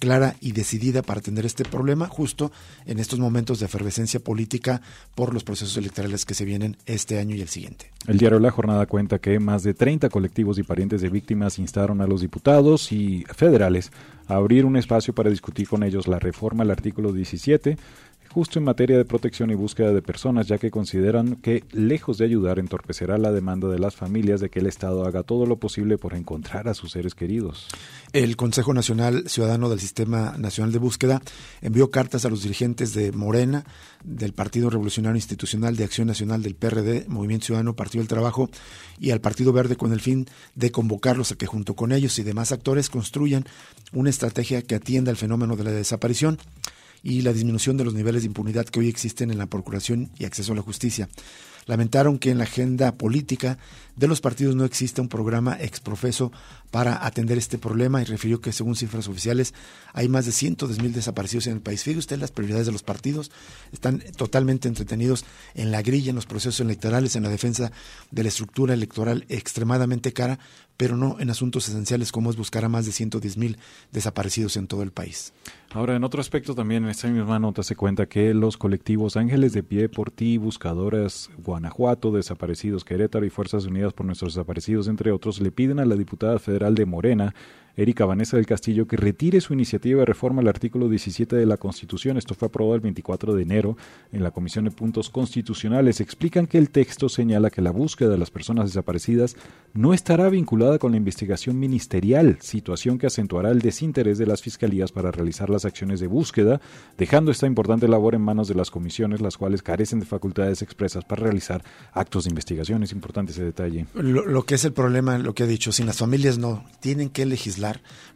[0.02, 2.50] clara y decidida para atender este problema, justo
[2.86, 4.82] en estos momentos de efervescencia política
[5.14, 7.92] por los procesos electorales que se vienen este año y el siguiente.
[8.08, 12.00] El diario La Jornada cuenta que más de 30 colectivos y parientes de víctimas instaron
[12.00, 13.92] a los diputados y federales
[14.26, 17.76] a abrir un espacio para discutir con ellos la reforma al artículo 17
[18.32, 22.24] justo en materia de protección y búsqueda de personas, ya que consideran que, lejos de
[22.24, 25.98] ayudar, entorpecerá la demanda de las familias de que el Estado haga todo lo posible
[25.98, 27.68] por encontrar a sus seres queridos.
[28.12, 31.22] El Consejo Nacional Ciudadano del Sistema Nacional de Búsqueda
[31.60, 33.64] envió cartas a los dirigentes de Morena,
[34.02, 38.48] del Partido Revolucionario Institucional de Acción Nacional del PRD, Movimiento Ciudadano, Partido del Trabajo
[38.98, 42.22] y al Partido Verde con el fin de convocarlos a que junto con ellos y
[42.22, 43.44] demás actores construyan
[43.92, 46.38] una estrategia que atienda el fenómeno de la desaparición
[47.02, 50.24] y la disminución de los niveles de impunidad que hoy existen en la Procuración y
[50.24, 51.08] acceso a la justicia.
[51.66, 53.58] Lamentaron que en la agenda política
[53.96, 56.32] de los partidos no existe un programa exprofeso
[56.70, 59.52] para atender este problema y refirió que según cifras oficiales
[59.92, 61.82] hay más de cientos de mil desaparecidos en el país.
[61.82, 63.30] Fíjese usted las prioridades de los partidos
[63.72, 65.24] están totalmente entretenidos
[65.54, 67.72] en la grilla, en los procesos electorales, en la defensa
[68.10, 70.38] de la estructura electoral extremadamente cara,
[70.76, 73.58] pero no en asuntos esenciales como es buscar a más de 110 mil
[73.92, 75.32] desaparecidos en todo el país.
[75.74, 79.54] Ahora, en otro aspecto también, en esta misma nota se cuenta que los colectivos Ángeles
[79.54, 85.10] de Pie por Ti, Buscadoras Guanajuato, Desaparecidos Querétaro y Fuerzas Unidas por Nuestros Desaparecidos, entre
[85.10, 87.34] otros, le piden a la diputada federal de Morena,
[87.76, 91.56] Erika Vanessa del Castillo que retire su iniciativa de reforma al artículo 17 de la
[91.56, 92.18] Constitución.
[92.18, 93.76] Esto fue aprobado el 24 de enero
[94.12, 96.00] en la Comisión de Puntos Constitucionales.
[96.00, 99.36] Explican que el texto señala que la búsqueda de las personas desaparecidas
[99.72, 104.92] no estará vinculada con la investigación ministerial, situación que acentuará el desinterés de las fiscalías
[104.92, 106.60] para realizar las acciones de búsqueda,
[106.98, 111.04] dejando esta importante labor en manos de las comisiones, las cuales carecen de facultades expresas
[111.04, 112.82] para realizar actos de investigación.
[112.82, 113.86] Es importante ese detalle.
[113.94, 117.08] Lo, lo que es el problema, lo que ha dicho, sin las familias no, tienen
[117.08, 117.61] que legislar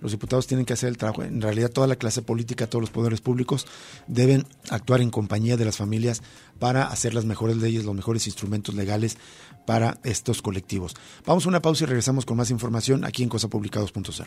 [0.00, 2.90] los diputados tienen que hacer el trabajo, en realidad toda la clase política, todos los
[2.90, 3.66] poderes públicos
[4.06, 6.22] deben actuar en compañía de las familias
[6.58, 9.16] para hacer las mejores leyes, los mejores instrumentos legales
[9.66, 10.94] para estos colectivos.
[11.24, 14.26] Vamos a una pausa y regresamos con más información aquí en cosapublicados.0.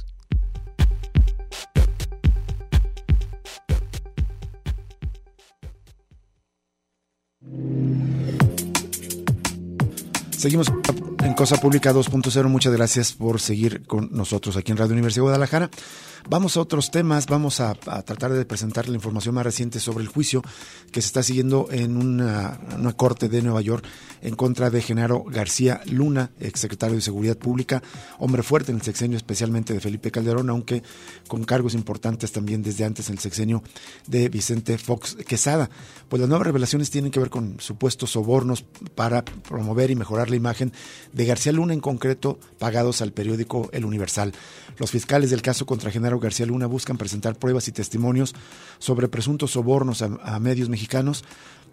[10.41, 10.73] Seguimos
[11.23, 12.47] en Cosa Pública 2.0.
[12.47, 15.69] Muchas gracias por seguir con nosotros aquí en Radio Universidad de Guadalajara.
[16.29, 20.07] Vamos a otros temas, vamos a, tratar de presentar la información más reciente sobre el
[20.07, 20.43] juicio
[20.91, 22.59] que se está siguiendo en una,
[22.95, 23.83] corte de Nueva York
[24.21, 27.81] en contra de Genaro García Luna, exsecretario de Seguridad Pública,
[28.19, 30.83] hombre fuerte en el sexenio especialmente de Felipe Calderón, aunque
[31.27, 33.63] con cargos importantes también desde antes en el sexenio
[34.05, 35.71] de Vicente Fox Quesada.
[36.07, 40.35] Pues las nuevas revelaciones tienen que ver con supuestos sobornos para promover y mejorar la
[40.35, 40.71] imagen
[41.13, 44.33] de García Luna en concreto, pagados al periódico El Universal.
[44.77, 48.33] Los fiscales del caso contra Genaro García Luna buscan presentar pruebas y testimonios
[48.79, 51.23] sobre presuntos sobornos a, medios mexicanos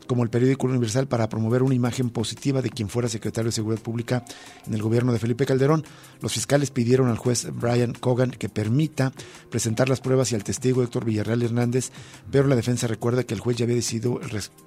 [0.07, 3.83] como el periódico Universal para promover una imagen positiva de quien fuera secretario de Seguridad
[3.83, 4.25] Pública
[4.67, 5.85] en el gobierno de Felipe Calderón.
[6.21, 9.13] Los fiscales pidieron al juez Brian Cogan que permita
[9.51, 11.91] presentar las pruebas y al testigo Héctor Villarreal Hernández,
[12.31, 14.21] pero la defensa recuerda que el juez ya había decidido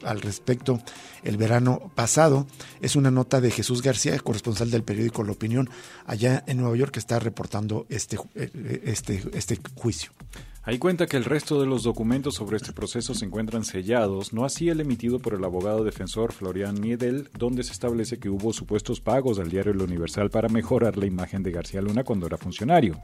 [0.04, 0.80] al respecto
[1.24, 2.48] el verano pasado.
[2.82, 5.70] Es una nota de Jesús García, corresponsal del periódico La Opinión,
[6.06, 10.12] allá en Nueva York, que está reportando este, eh, este, este juicio.
[10.64, 14.46] Hay cuenta que el resto de los documentos sobre este proceso se encuentran sellados, no
[14.46, 19.02] así el emitido por el abogado defensor Florian Miedel, donde se establece que hubo supuestos
[19.02, 23.02] pagos al diario El Universal para mejorar la imagen de García Luna cuando era funcionario.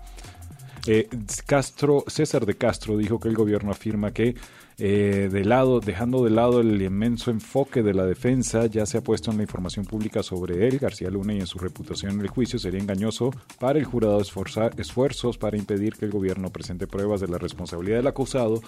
[0.88, 1.10] Eh,
[1.46, 4.36] Castro, César de Castro dijo que el gobierno afirma que
[4.80, 9.02] eh, de lado, dejando de lado el inmenso enfoque de la defensa, ya se ha
[9.02, 12.28] puesto en la información pública sobre él, García Luna, y en su reputación en el
[12.28, 17.22] juicio sería engañoso para el jurado esforzar, esfuerzos para impedir que el gobierno presente pruebas
[17.22, 18.62] de la responsabilidad del acusado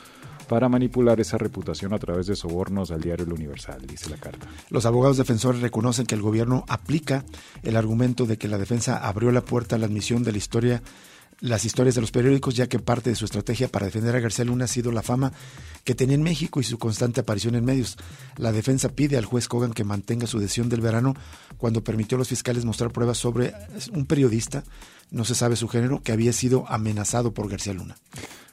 [0.49, 4.47] para manipular esa reputación a través de sobornos al diario El Universal, dice la carta.
[4.71, 7.23] Los abogados defensores reconocen que el gobierno aplica
[7.62, 10.82] el argumento de que la defensa abrió la puerta a la admisión de la historia
[11.41, 14.45] las historias de los periódicos, ya que parte de su estrategia para defender a García
[14.45, 15.32] Luna ha sido la fama
[15.84, 17.97] que tenía en México y su constante aparición en medios.
[18.38, 21.15] La defensa pide al juez Kogan que mantenga su decisión del verano
[21.58, 23.54] cuando permitió a los fiscales mostrar pruebas sobre
[23.93, 24.63] un periodista,
[25.11, 27.95] no se sabe su género, que había sido amenazado por García Luna.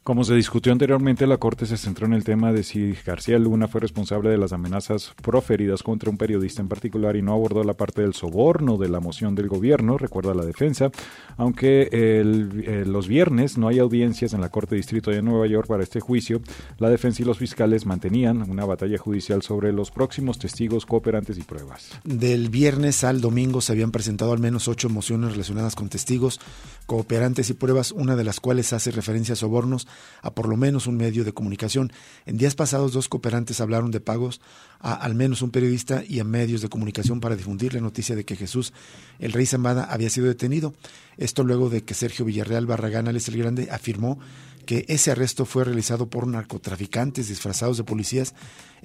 [0.06, 3.66] Como se discutió anteriormente, la Corte se centró en el tema de si García Luna
[3.66, 7.74] fue responsable de las amenazas proferidas contra un periodista en particular y no abordó la
[7.74, 10.92] parte del soborno de la moción del gobierno, recuerda la defensa,
[11.36, 15.82] aunque eh, los viernes no hay audiencias en la Corte Distrito de Nueva York para
[15.82, 16.40] este juicio,
[16.78, 21.42] la defensa y los fiscales mantenían una batalla judicial sobre los próximos testigos, cooperantes y
[21.42, 21.90] pruebas.
[22.04, 26.38] Del viernes al domingo se habían presentado al menos ocho mociones relacionadas con testigos,
[26.87, 29.87] cooperantes y pruebas, una de las cuales hace referencia a sobornos
[30.22, 31.92] a por lo menos un medio de comunicación.
[32.24, 34.40] En días pasados, dos cooperantes hablaron de pagos
[34.78, 38.24] a al menos un periodista y a medios de comunicación para difundir la noticia de
[38.24, 38.72] que Jesús,
[39.18, 40.74] el rey Zambada, había sido detenido.
[41.16, 44.18] Esto luego de que Sergio Villarreal Barragán Alex el Grande afirmó
[44.66, 48.35] que ese arresto fue realizado por narcotraficantes disfrazados de policías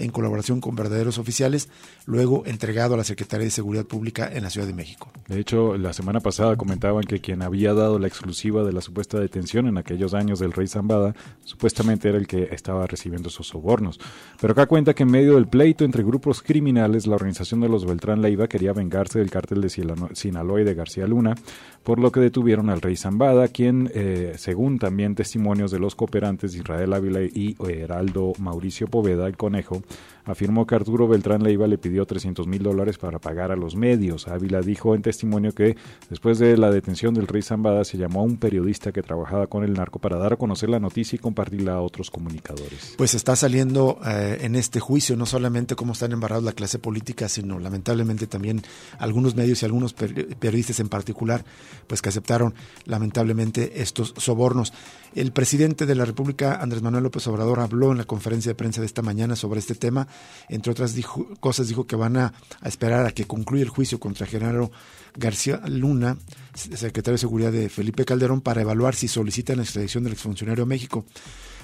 [0.03, 1.69] en colaboración con verdaderos oficiales,
[2.05, 5.11] luego entregado a la Secretaría de Seguridad Pública en la Ciudad de México.
[5.27, 9.19] De hecho, la semana pasada comentaban que quien había dado la exclusiva de la supuesta
[9.19, 13.99] detención en aquellos años del rey Zambada, supuestamente era el que estaba recibiendo esos sobornos.
[14.39, 17.85] Pero acá cuenta que en medio del pleito entre grupos criminales, la organización de los
[17.85, 21.35] Beltrán Leiva quería vengarse del cártel de Sinaloa y de García Luna,
[21.83, 26.55] por lo que detuvieron al rey Zambada, quien, eh, según también testimonios de los cooperantes
[26.55, 29.81] Israel Ávila y Heraldo Mauricio Poveda, el conejo,
[30.25, 34.27] afirmó que Arturo Beltrán Leiva le pidió 300 mil dólares para pagar a los medios.
[34.27, 35.75] Ávila dijo en testimonio que
[36.09, 39.63] después de la detención del rey Zambada se llamó a un periodista que trabajaba con
[39.63, 42.95] el narco para dar a conocer la noticia y compartirla a otros comunicadores.
[42.97, 47.27] Pues está saliendo eh, en este juicio no solamente cómo están embarrados la clase política,
[47.29, 48.61] sino lamentablemente también
[48.99, 51.43] algunos medios y algunos periodistas en particular,
[51.87, 52.53] pues que aceptaron
[52.85, 54.73] lamentablemente estos sobornos.
[55.13, 58.79] El presidente de la República, Andrés Manuel López Obrador, habló en la conferencia de prensa
[58.79, 60.07] de esta mañana sobre este tema.
[60.49, 60.95] Entre otras
[61.39, 64.71] cosas, dijo que van a, esperar a que concluya el juicio contra Genaro
[65.15, 66.17] García Luna,
[66.53, 70.67] secretario de Seguridad de Felipe Calderón, para evaluar si solicitan la extradición del exfuncionario a
[70.67, 71.05] México.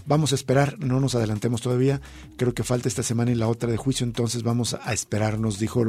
[0.07, 1.99] Vamos a esperar, no nos adelantemos todavía,
[2.37, 5.59] creo que falta esta semana y la otra de juicio, entonces vamos a esperar, nos
[5.59, 5.83] dijo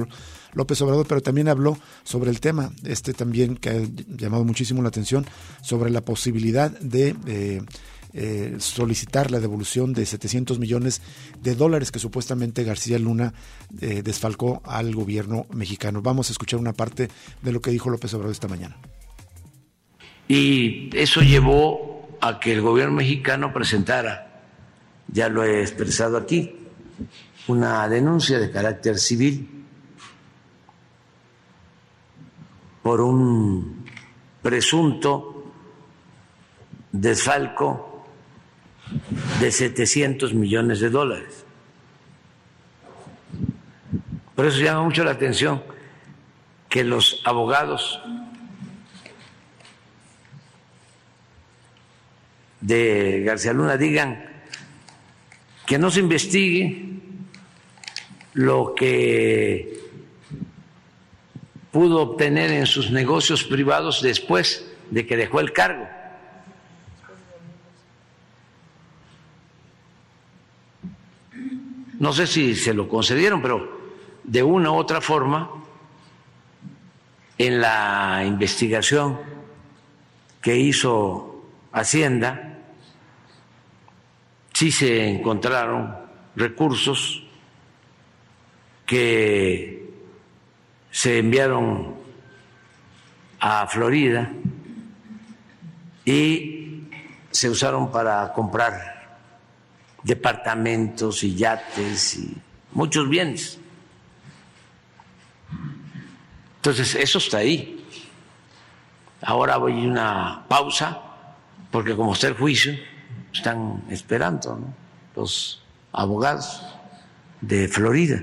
[0.54, 4.88] López Obrador, pero también habló sobre el tema, este también que ha llamado muchísimo la
[4.88, 5.24] atención,
[5.62, 7.14] sobre la posibilidad de...
[7.26, 7.62] Eh,
[8.14, 11.02] eh, solicitar la devolución de 700 millones
[11.42, 13.34] de dólares que supuestamente García Luna
[13.80, 16.02] eh, desfalcó al gobierno mexicano.
[16.02, 17.08] Vamos a escuchar una parte
[17.42, 18.76] de lo que dijo López Obrador esta mañana.
[20.26, 24.42] Y eso llevó a que el gobierno mexicano presentara,
[25.08, 26.54] ya lo he expresado aquí,
[27.46, 29.64] una denuncia de carácter civil
[32.82, 33.84] por un
[34.42, 35.52] presunto
[36.92, 37.87] desfalco
[39.40, 41.44] de 700 millones de dólares.
[44.34, 45.62] Por eso llama mucho la atención
[46.68, 48.00] que los abogados
[52.60, 54.24] de García Luna digan
[55.66, 57.00] que no se investigue
[58.34, 59.80] lo que
[61.72, 65.88] pudo obtener en sus negocios privados después de que dejó el cargo.
[71.98, 73.78] No sé si se lo concedieron, pero
[74.22, 75.50] de una u otra forma
[77.36, 79.18] en la investigación
[80.40, 82.58] que hizo Hacienda,
[84.52, 85.96] sí se encontraron
[86.34, 87.22] recursos
[88.86, 89.88] que
[90.90, 91.94] se enviaron
[93.38, 94.32] a Florida
[96.04, 96.88] y
[97.30, 98.97] se usaron para comprar
[100.08, 102.34] departamentos y yates y
[102.72, 103.58] muchos bienes.
[106.56, 107.84] Entonces, eso está ahí.
[109.20, 110.98] Ahora voy a una pausa,
[111.70, 112.74] porque como está el juicio,
[113.34, 114.58] están esperando
[115.14, 116.62] los abogados
[117.42, 118.22] de Florida.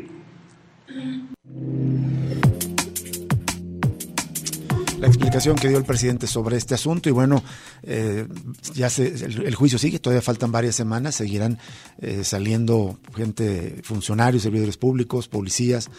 [5.05, 7.43] La explicación que dio el presidente sobre este asunto y bueno,
[7.83, 8.27] eh,
[8.73, 11.59] ya se, el, juicio sigue, todavía faltan varias semanas, seguirán
[12.01, 15.91] eh, saliendo gente, funcionarios, servidores públicos, policías,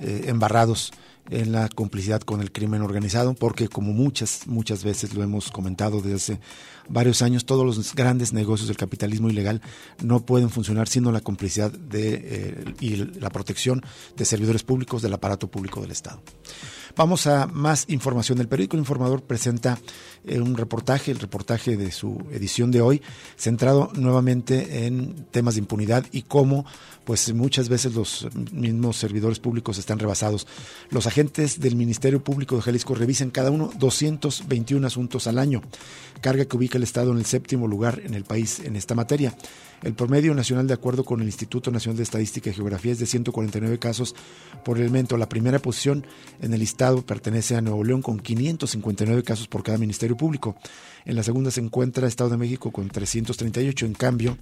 [0.00, 0.92] eh, embarrados
[1.30, 6.00] en la complicidad con el crimen organizado, porque como muchas, muchas veces lo hemos comentado
[6.00, 6.40] desde hace
[6.88, 9.62] varios años, todos los grandes negocios del capitalismo ilegal
[10.02, 13.82] no pueden funcionar sin la complicidad de, eh, y la protección
[14.16, 16.22] de servidores públicos del aparato público del Estado.
[16.96, 18.38] Vamos a más información.
[18.38, 19.78] El periódico Informador presenta
[20.26, 23.02] eh, un reportaje, el reportaje de su edición de hoy,
[23.36, 26.64] centrado nuevamente en temas de impunidad y cómo
[27.04, 30.46] pues muchas veces los mismos servidores públicos están rebasados.
[30.90, 35.62] Los agentes del Ministerio Público de Jalisco revisan cada uno 221 asuntos al año,
[36.20, 39.34] carga que ubica el Estado en el séptimo lugar en el país en esta materia.
[39.82, 43.06] El promedio nacional, de acuerdo con el Instituto Nacional de Estadística y Geografía, es de
[43.06, 44.14] 149 casos
[44.64, 45.16] por elemento.
[45.16, 46.06] La primera posición
[46.40, 50.56] en el listado pertenece a Nuevo León con 559 casos por cada Ministerio Público.
[51.04, 53.86] En la segunda se encuentra Estado de México con 338.
[53.86, 54.38] En cambio,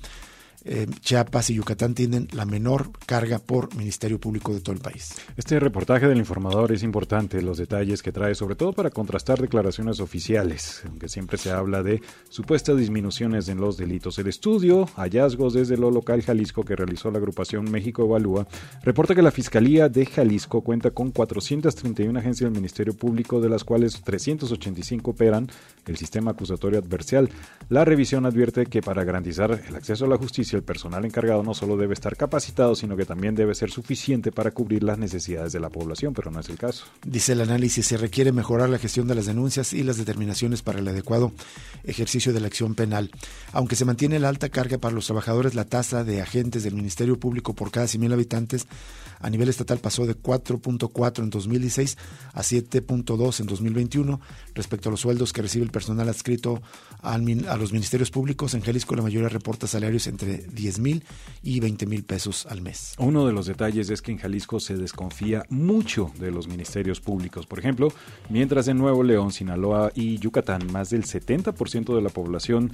[0.65, 5.15] eh, Chiapas y Yucatán tienen la menor carga por Ministerio Público de todo el país.
[5.37, 10.01] Este reportaje del informador es importante, los detalles que trae, sobre todo para contrastar declaraciones
[10.01, 14.19] oficiales, aunque siempre se habla de supuestas disminuciones en los delitos.
[14.19, 18.47] El estudio, hallazgos desde lo local Jalisco que realizó la agrupación México Evalúa,
[18.83, 23.65] reporta que la Fiscalía de Jalisco cuenta con 431 agencias del Ministerio Público, de las
[23.65, 25.49] cuales 385 operan
[25.87, 27.31] el sistema acusatorio adversarial.
[27.69, 31.55] La revisión advierte que para garantizar el acceso a la justicia, el personal encargado no
[31.55, 35.61] solo debe estar capacitado, sino que también debe ser suficiente para cubrir las necesidades de
[35.61, 36.85] la población, pero no es el caso.
[37.05, 40.79] Dice el análisis, se requiere mejorar la gestión de las denuncias y las determinaciones para
[40.79, 41.33] el adecuado
[41.85, 43.11] ejercicio de la acción penal.
[43.53, 47.19] Aunque se mantiene la alta carga para los trabajadores, la tasa de agentes del Ministerio
[47.19, 48.67] Público por cada 100.000 habitantes
[49.23, 51.97] a nivel estatal pasó de 4.4 en 2016
[52.35, 54.21] a 7.2 en 2021.
[54.55, 56.63] Respecto a los sueldos que recibe el personal adscrito
[57.03, 61.03] a los ministerios públicos, en Jalisco la mayoría reporta salarios entre 10 mil
[61.43, 62.95] y 20 mil pesos al mes.
[62.99, 67.47] Uno de los detalles es que en Jalisco se desconfía mucho de los ministerios públicos.
[67.47, 67.93] Por ejemplo,
[68.29, 72.73] mientras en Nuevo León, Sinaloa y Yucatán más del 70% de la población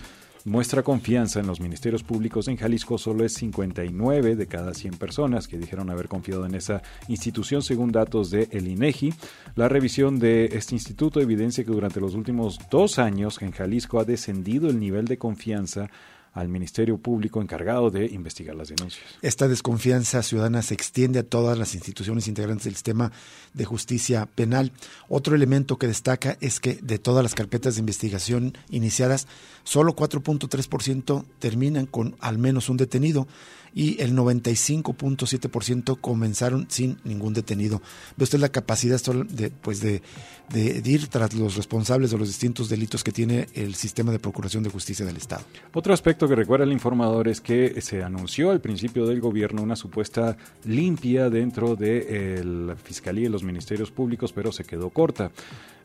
[0.48, 5.46] muestra confianza en los ministerios públicos en Jalisco solo es 59 de cada 100 personas
[5.46, 9.14] que dijeron haber confiado en esa institución según datos de el INEGI.
[9.54, 14.04] La revisión de este instituto evidencia que durante los últimos dos años en Jalisco ha
[14.04, 15.90] descendido el nivel de confianza
[16.38, 19.04] al Ministerio Público encargado de investigar las denuncias.
[19.22, 23.10] Esta desconfianza ciudadana se extiende a todas las instituciones integrantes del sistema
[23.54, 24.70] de justicia penal.
[25.08, 29.26] Otro elemento que destaca es que de todas las carpetas de investigación iniciadas,
[29.64, 33.26] solo 4.3% terminan con al menos un detenido
[33.74, 37.82] y el 95.7% comenzaron sin ningún detenido.
[38.16, 40.02] Ve usted la capacidad de, pues de,
[40.50, 44.62] de, ir tras los responsables de los distintos delitos que tiene el sistema de procuración
[44.62, 45.42] de justicia del Estado.
[45.72, 49.76] Otro aspecto que recuerda el informador es que se anunció al principio del gobierno una
[49.76, 55.30] supuesta limpia dentro de la Fiscalía y los Ministerios Públicos, pero se quedó corta.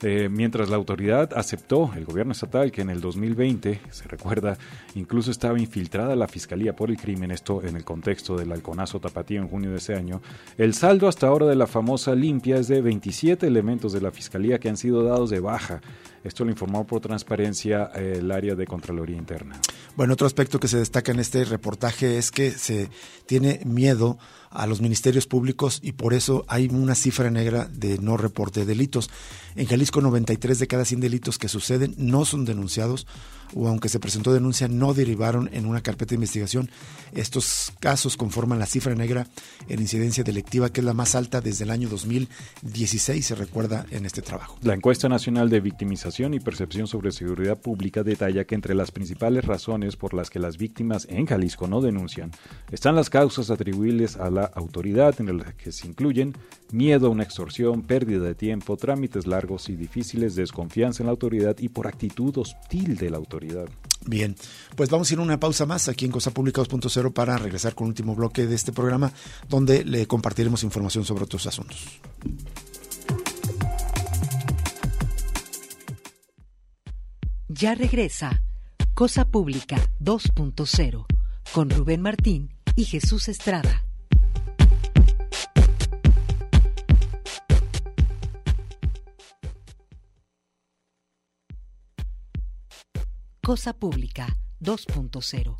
[0.05, 4.57] Eh, mientras la autoridad aceptó, el gobierno estatal, que en el 2020, se recuerda,
[4.95, 9.41] incluso estaba infiltrada la Fiscalía por el crimen, esto en el contexto del halconazo tapatío
[9.41, 10.21] en junio de ese año,
[10.57, 14.52] el saldo hasta ahora de la famosa limpia es de 27 elementos de la Fiscalía
[14.59, 15.81] que han sido dados de baja.
[16.23, 19.59] Esto lo informó por transparencia eh, el área de Contraloría Interna.
[19.95, 22.89] Bueno, otro aspecto que se destaca en este reportaje es que se
[23.25, 24.17] tiene miedo
[24.53, 28.65] a los ministerios públicos y por eso hay una cifra negra de no reporte de
[28.67, 29.09] delitos.
[29.55, 33.05] En Jalisco, 93 de cada 100 delitos que suceden no son denunciados
[33.55, 36.69] o aunque se presentó denuncia, no derivaron en una carpeta de investigación.
[37.13, 39.27] Estos casos conforman la cifra negra
[39.67, 44.05] en incidencia delictiva, que es la más alta desde el año 2016, se recuerda en
[44.05, 44.57] este trabajo.
[44.61, 49.45] La encuesta nacional de victimización y percepción sobre seguridad pública detalla que entre las principales
[49.45, 52.31] razones por las que las víctimas en Jalisco no denuncian
[52.71, 56.33] están las causas atribuibles a la autoridad, en las que se incluyen
[56.71, 61.57] miedo a una extorsión, pérdida de tiempo, trámites largos y difíciles, desconfianza en la autoridad
[61.59, 63.67] y por actitud hostil de la autoridad.
[64.05, 64.35] Bien,
[64.75, 67.75] pues vamos a ir a una pausa más aquí en Cosa Pública 2.0 para regresar
[67.75, 69.11] con el último bloque de este programa
[69.47, 72.01] donde le compartiremos información sobre otros asuntos.
[77.47, 78.41] Ya regresa
[78.95, 81.05] Cosa Pública 2.0
[81.53, 83.83] con Rubén Martín y Jesús Estrada.
[93.45, 95.57] Cosa Pública 2.0.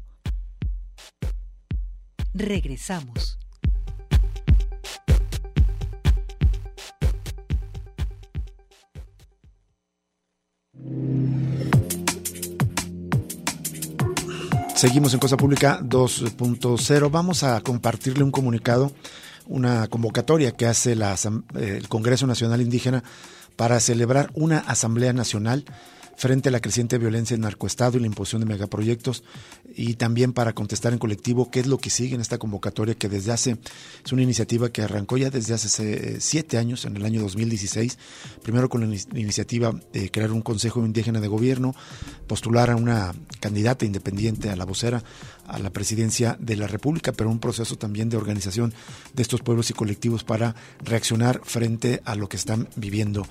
[2.33, 3.37] Regresamos.
[14.75, 17.11] Seguimos en Cosa Pública 2.0.
[17.11, 18.93] Vamos a compartirle un comunicado,
[19.45, 21.17] una convocatoria que hace la,
[21.55, 23.03] el Congreso Nacional Indígena
[23.57, 25.65] para celebrar una Asamblea Nacional
[26.15, 29.23] frente a la creciente violencia en narcoestado y la imposición de megaproyectos
[29.75, 33.09] y también para contestar en colectivo qué es lo que sigue en esta convocatoria que
[33.09, 33.57] desde hace,
[34.03, 37.97] es una iniciativa que arrancó ya desde hace siete años, en el año 2016,
[38.41, 41.75] primero con la iniciativa de crear un Consejo Indígena de Gobierno,
[42.27, 45.03] postular a una candidata independiente a la vocera
[45.47, 48.73] a la presidencia de la República, pero un proceso también de organización
[49.13, 53.25] de estos pueblos y colectivos para reaccionar frente a lo que están viviendo.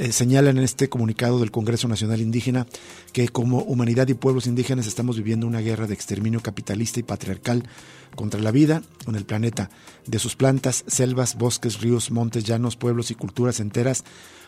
[0.00, 2.66] Eh, señalan en este comunicado del Congreso Nacional Indígena
[3.12, 7.68] que como humanidad y pueblos indígenas estamos viviendo una guerra de exterminio capitalista y patriarcal
[8.16, 9.68] contra la vida en el planeta,
[10.06, 14.04] de sus plantas, selvas, bosques, ríos, montes, llanos, pueblos y culturas enteras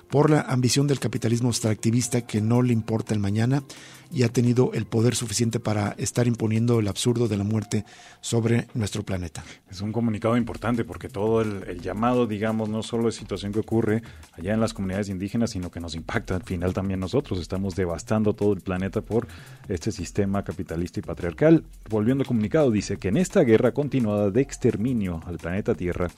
[0.08, 3.62] por la ambición del capitalismo extractivista que no le importa el mañana
[4.12, 7.84] y ha tenido el poder suficiente para estar imponiendo el absurdo de la muerte
[8.20, 9.42] sobre nuestro planeta.
[9.70, 14.02] Es un comunicado importante porque todo el, llamado, digamos, no solo es situación que ocurre
[14.32, 17.40] allá en las comunidades indígenas, sino que nos impacta al final también nosotros.
[17.40, 19.26] Estamos devastando todo el planeta por
[19.68, 21.64] este sistema capitalista y patriarcal.
[21.88, 26.08] Volviendo al comunicado, dice que en esta guerra continuada de exterminio al planeta Tierra,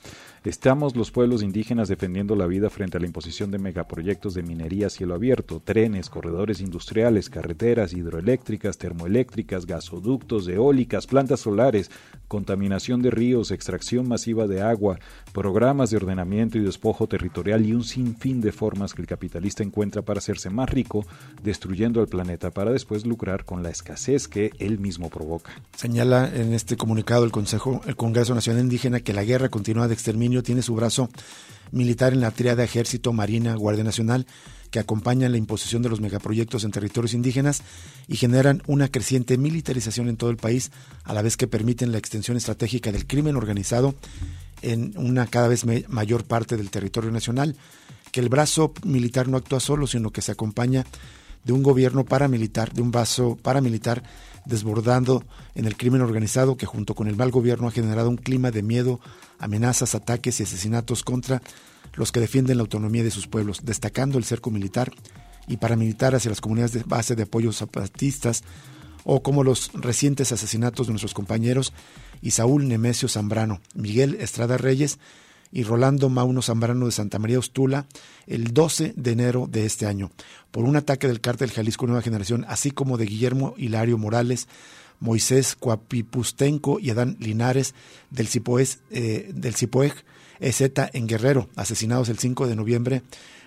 [0.43, 4.87] estamos los pueblos indígenas defendiendo la vida frente a la imposición de megaproyectos de minería
[4.87, 11.91] a cielo abierto, trenes, corredores industriales, carreteras, hidroeléctricas, termoeléctricas, gasoductos, eólicas, plantas solares,
[12.27, 14.99] contaminación de ríos, extracción masiva de agua,
[15.33, 20.01] programas de ordenamiento y despojo territorial y un sinfín de formas que el capitalista encuentra
[20.01, 21.05] para hacerse más rico,
[21.43, 25.51] destruyendo al planeta para después lucrar con la escasez que él mismo provoca.
[25.75, 29.93] Señala en este comunicado el Consejo, el Congreso Nacional Indígena que la guerra continua de
[29.93, 31.09] exterminio tiene su brazo
[31.71, 34.25] militar en la triada Ejército, Marina, Guardia Nacional
[34.71, 37.61] que acompañan la imposición de los megaproyectos en territorios indígenas
[38.07, 40.71] y generan una creciente militarización en todo el país,
[41.03, 43.95] a la vez que permiten la extensión estratégica del crimen organizado
[44.61, 47.55] en una cada vez mayor parte del territorio nacional,
[48.11, 50.85] que el brazo militar no actúa solo, sino que se acompaña
[51.43, 54.03] de un gobierno paramilitar, de un brazo paramilitar
[54.45, 55.23] desbordando
[55.55, 58.63] en el crimen organizado que junto con el mal gobierno ha generado un clima de
[58.63, 58.99] miedo,
[59.39, 61.41] amenazas, ataques y asesinatos contra
[61.95, 64.91] los que defienden la autonomía de sus pueblos, destacando el cerco militar
[65.47, 68.43] y paramilitar hacia las comunidades de base de apoyo zapatistas,
[69.03, 71.73] o como los recientes asesinatos de nuestros compañeros
[72.21, 74.97] Isaúl Nemesio Zambrano, Miguel Estrada Reyes
[75.51, 77.85] y Rolando Mauno Zambrano de Santa María Ostula
[78.25, 80.11] el 12 de enero de este año,
[80.49, 84.47] por un ataque del cártel Jalisco Nueva Generación, así como de Guillermo Hilario Morales,
[84.99, 87.75] Moisés Cuapipustenco y Adán Linares
[88.09, 89.93] del Cipoes, eh, del Cipoej
[90.39, 93.01] EZ en Guerrero, asesinados el 5 de noviembre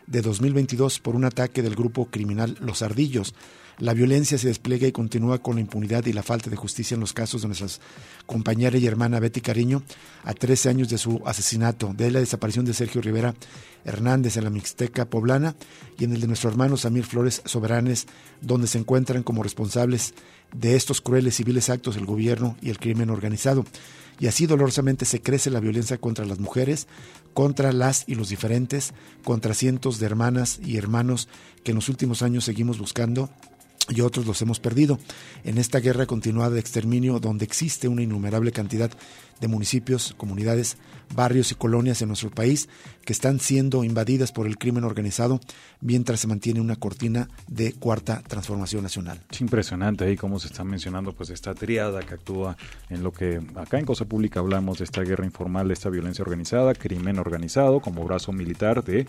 [0.07, 3.35] de 2022 por un ataque del grupo criminal Los Ardillos.
[3.79, 7.01] La violencia se despliega y continúa con la impunidad y la falta de justicia en
[7.01, 7.69] los casos de nuestra
[8.27, 9.85] compañera y hermana Betty Cariño,
[10.25, 13.35] a 13 años de su asesinato, de la desaparición de Sergio Rivera
[13.89, 15.57] Hernández en la Mixteca poblana
[15.99, 18.07] y en el de nuestro hermano Samir Flores Soberanes,
[18.41, 20.15] donde se encuentran como responsables
[20.55, 23.65] de estos crueles civiles actos el gobierno y el crimen organizado.
[24.21, 26.89] Y así dolorosamente se crece la violencia contra las mujeres,
[27.35, 28.93] contra las y los diferentes,
[29.25, 31.29] contra cientos de hermanas y hermanos
[31.63, 33.31] que en los últimos años seguimos buscando
[33.89, 34.99] y otros los hemos perdido.
[35.45, 38.91] En esta guerra continuada de exterminio, donde existe una innumerable cantidad
[39.41, 40.77] de municipios, comunidades,
[41.15, 42.69] barrios y colonias en nuestro país
[43.05, 45.41] que están siendo invadidas por el crimen organizado
[45.81, 49.21] mientras se mantiene una cortina de cuarta transformación nacional.
[49.31, 52.57] Es impresionante ahí cómo se está mencionando pues esta triada que actúa
[52.91, 56.23] en lo que acá en Cosa Pública hablamos de esta guerra informal, de esta violencia
[56.23, 59.07] organizada, crimen organizado como brazo militar de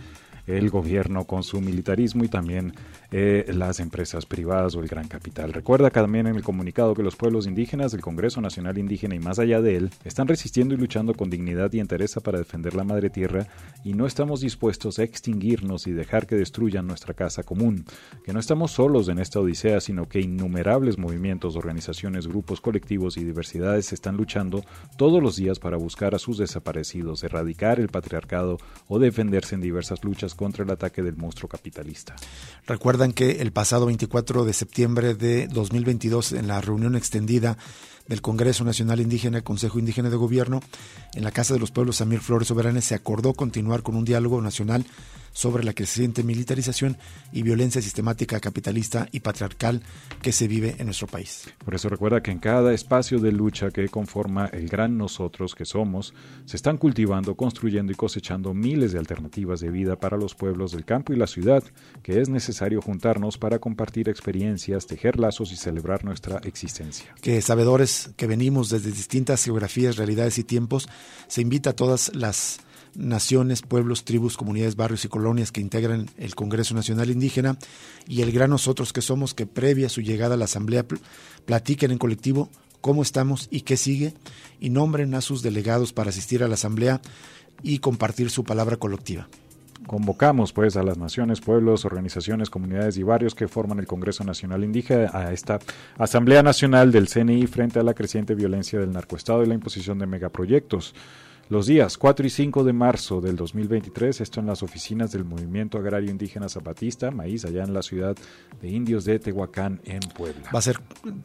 [0.47, 2.73] el gobierno con su militarismo y también
[3.11, 5.51] eh, las empresas privadas o el gran capital.
[5.51, 9.39] Recuerda también en el comunicado que los pueblos indígenas del Congreso Nacional Indígena y más
[9.39, 13.09] allá de él están resistiendo y luchando con dignidad y entereza para defender la madre
[13.09, 13.47] tierra
[13.83, 17.85] y no estamos dispuestos a extinguirnos y dejar que destruyan nuestra casa común,
[18.23, 23.23] que no estamos solos en esta odisea, sino que innumerables movimientos, organizaciones, grupos, colectivos y
[23.23, 24.63] diversidades están luchando
[24.97, 28.57] todos los días para buscar a sus desaparecidos, erradicar el patriarcado
[28.87, 32.15] o defenderse en diversas luchas contra el ataque del monstruo capitalista.
[32.99, 37.57] Recuerdan que el pasado 24 de septiembre de 2022, en la reunión extendida
[38.09, 40.59] del Congreso Nacional Indígena, Consejo Indígena de Gobierno,
[41.13, 44.41] en la Casa de los Pueblos Samir Flores Soberanes se acordó continuar con un diálogo
[44.41, 44.85] nacional
[45.31, 46.97] sobre la creciente militarización
[47.31, 49.81] y violencia sistemática capitalista y patriarcal
[50.21, 51.53] que se vive en nuestro país.
[51.63, 55.65] Por eso recuerda que en cada espacio de lucha que conforma el gran nosotros que
[55.65, 56.13] somos,
[56.45, 60.85] se están cultivando, construyendo y cosechando miles de alternativas de vida para los pueblos del
[60.85, 61.63] campo y la ciudad,
[62.01, 67.13] que es necesario juntarnos para compartir experiencias, tejer lazos y celebrar nuestra existencia.
[67.21, 70.87] Que sabedores que venimos desde distintas geografías, realidades y tiempos,
[71.27, 72.59] se invita a todas las
[72.95, 77.57] naciones, pueblos, tribus, comunidades, barrios y colonias que integran el Congreso Nacional Indígena
[78.07, 80.85] y el gran nosotros que somos que previa a su llegada a la Asamblea
[81.45, 82.49] platiquen en colectivo
[82.81, 84.13] cómo estamos y qué sigue
[84.59, 87.01] y nombren a sus delegados para asistir a la Asamblea
[87.61, 89.27] y compartir su palabra colectiva.
[89.87, 94.63] Convocamos pues a las naciones, pueblos, organizaciones, comunidades y barrios que forman el Congreso Nacional
[94.63, 95.59] Indígena a esta
[95.97, 100.07] Asamblea Nacional del CNI frente a la creciente violencia del narcoestado y la imposición de
[100.07, 100.93] megaproyectos.
[101.49, 105.79] Los días 4 y 5 de marzo del 2023, esto en las oficinas del Movimiento
[105.79, 108.15] Agrario Indígena Zapatista, Maíz, allá en la ciudad
[108.61, 110.47] de Indios de Tehuacán, en Puebla.
[110.53, 110.79] Va a ser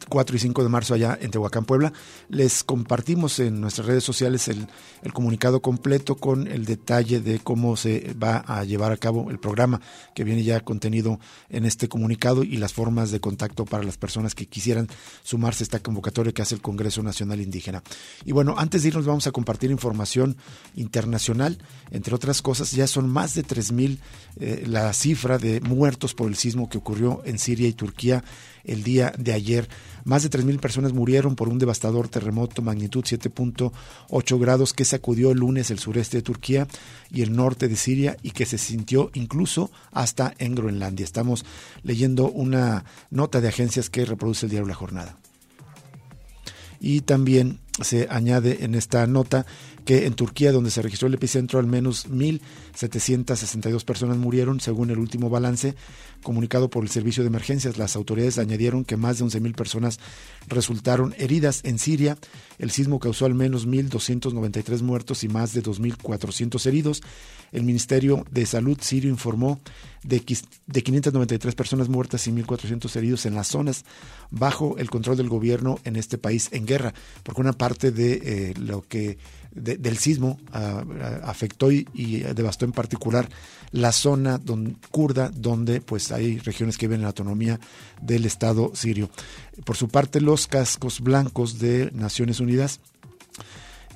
[0.09, 1.93] 4 y 5 de marzo allá en Tehuacán, Puebla.
[2.27, 4.65] Les compartimos en nuestras redes sociales el,
[5.03, 9.37] el comunicado completo con el detalle de cómo se va a llevar a cabo el
[9.37, 9.79] programa
[10.15, 11.19] que viene ya contenido
[11.49, 14.87] en este comunicado y las formas de contacto para las personas que quisieran
[15.21, 17.83] sumarse a esta convocatoria que hace el Congreso Nacional Indígena.
[18.25, 20.14] Y bueno, antes de irnos vamos a compartir información
[20.75, 21.57] internacional.
[21.91, 23.99] Entre otras cosas, ya son más de 3.000
[24.37, 28.23] eh, la cifra de muertos por el sismo que ocurrió en Siria y Turquía
[28.63, 29.69] el día de ayer.
[30.03, 35.39] Más de 3.000 personas murieron por un devastador terremoto magnitud 7.8 grados que sacudió el
[35.39, 36.67] lunes el sureste de Turquía
[37.11, 41.03] y el norte de Siria y que se sintió incluso hasta en Groenlandia.
[41.03, 41.45] Estamos
[41.83, 45.17] leyendo una nota de agencias que reproduce el diario La Jornada.
[46.79, 49.45] Y también se añade en esta nota
[49.85, 54.97] que en Turquía, donde se registró el epicentro, al menos 1.762 personas murieron, según el
[54.97, 55.75] último balance
[56.23, 57.77] comunicado por el Servicio de Emergencias.
[57.77, 59.99] Las autoridades añadieron que más de 11.000 personas
[60.47, 62.17] resultaron heridas en Siria.
[62.57, 67.03] El sismo causó al menos 1.293 muertos y más de 2.400 heridos.
[67.51, 69.61] El Ministerio de Salud sirio informó
[70.03, 70.23] de,
[70.65, 73.85] de 593 personas muertas y 1.400 heridos en las zonas
[74.31, 78.53] bajo el control del gobierno en este país en guerra, porque una parte de eh,
[78.57, 79.17] lo que
[79.55, 81.85] del sismo afectó y,
[82.35, 83.27] devastó en particular
[83.71, 84.39] la zona
[84.91, 87.59] kurda donde pues hay regiones que viven en la autonomía
[88.01, 89.09] del Estado sirio.
[89.63, 92.79] Por su parte, los cascos blancos de Naciones Unidas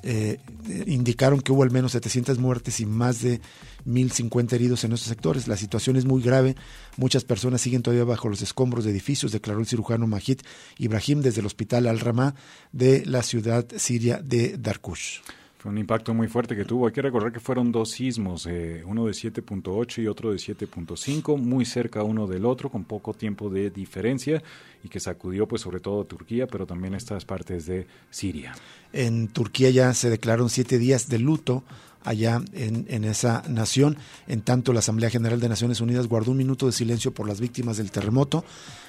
[0.02, 0.38] eh,
[0.86, 3.40] indicaron que hubo al menos 700 muertes y más de
[3.86, 5.46] 1.050 heridos en estos sectores.
[5.46, 6.56] La situación es muy grave.
[6.96, 10.40] Muchas personas siguen todavía bajo los escombros de edificios, declaró el cirujano Majid
[10.78, 12.34] Ibrahim desde el hospital Al-Rama
[12.72, 15.20] de la ciudad siria de Darkush.
[15.60, 16.86] Fue un impacto muy fuerte que tuvo.
[16.86, 21.36] Hay que recordar que fueron dos sismos, eh, uno de 7.8 y otro de 7.5,
[21.36, 24.42] muy cerca uno del otro, con poco tiempo de diferencia
[24.82, 28.54] y que sacudió pues sobre todo Turquía, pero también estas partes de Siria.
[28.94, 31.62] En Turquía ya se declararon siete días de luto
[32.04, 33.96] allá en, esa nación.
[34.26, 37.40] En tanto, la Asamblea General de Naciones Unidas guardó un minuto de silencio por las
[37.40, 38.44] víctimas del terremoto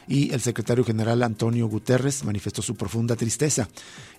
[0.07, 3.69] y el secretario general Antonio Guterres manifestó su profunda tristeza.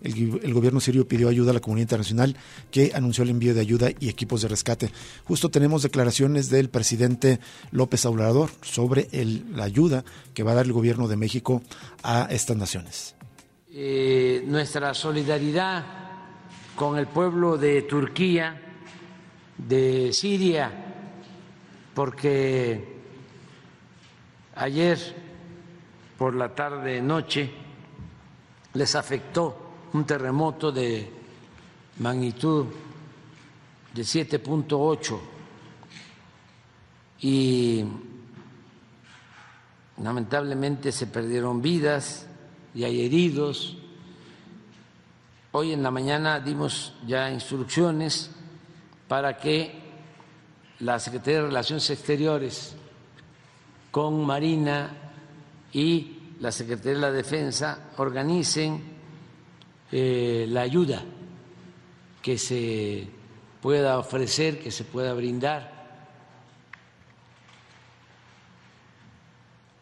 [0.00, 2.36] El, el, gobierno sirio pidió ayuda a la comunidad internacional
[2.70, 4.90] que anunció el envío de ayuda y equipos de rescate.
[5.24, 7.40] Justo tenemos declaraciones del presidente
[7.72, 11.62] López Obrador sobre el, la ayuda que va a dar el gobierno de México
[12.02, 13.14] a estas naciones.
[13.74, 15.84] Eh, nuestra solidaridad
[16.76, 18.61] con el pueblo de Turquía
[19.56, 20.70] de Siria,
[21.94, 23.00] porque
[24.54, 24.98] ayer
[26.18, 27.50] por la tarde-noche
[28.74, 31.10] les afectó un terremoto de
[31.98, 32.66] magnitud
[33.94, 35.18] de 7.8
[37.20, 37.84] y
[40.02, 42.26] lamentablemente se perdieron vidas
[42.74, 43.76] y hay heridos.
[45.52, 48.30] Hoy en la mañana dimos ya instrucciones
[49.12, 49.70] para que
[50.78, 52.74] la Secretaría de Relaciones Exteriores
[53.90, 54.90] con Marina
[55.70, 58.82] y la Secretaría de la Defensa organicen
[59.92, 61.02] eh, la ayuda
[62.22, 63.06] que se
[63.60, 65.70] pueda ofrecer, que se pueda brindar.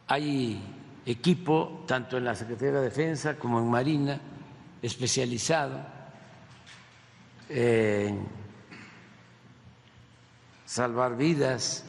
[0.08, 0.60] Hay
[1.06, 4.20] equipo, tanto en la Secretaría de la Defensa como en Marina,
[4.82, 5.78] especializado
[7.48, 8.39] en
[10.70, 11.82] salvar vidas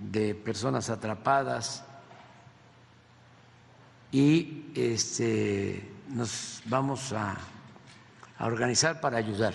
[0.00, 1.84] de personas atrapadas
[4.10, 7.36] y este, nos vamos a,
[8.36, 9.54] a organizar para ayudar.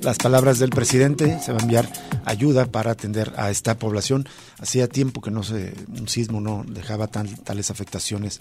[0.00, 1.86] Las palabras del presidente, se va a enviar
[2.24, 4.28] ayuda para atender a esta población.
[4.58, 8.40] Hacía tiempo que no se, un sismo no dejaba tan, tales afectaciones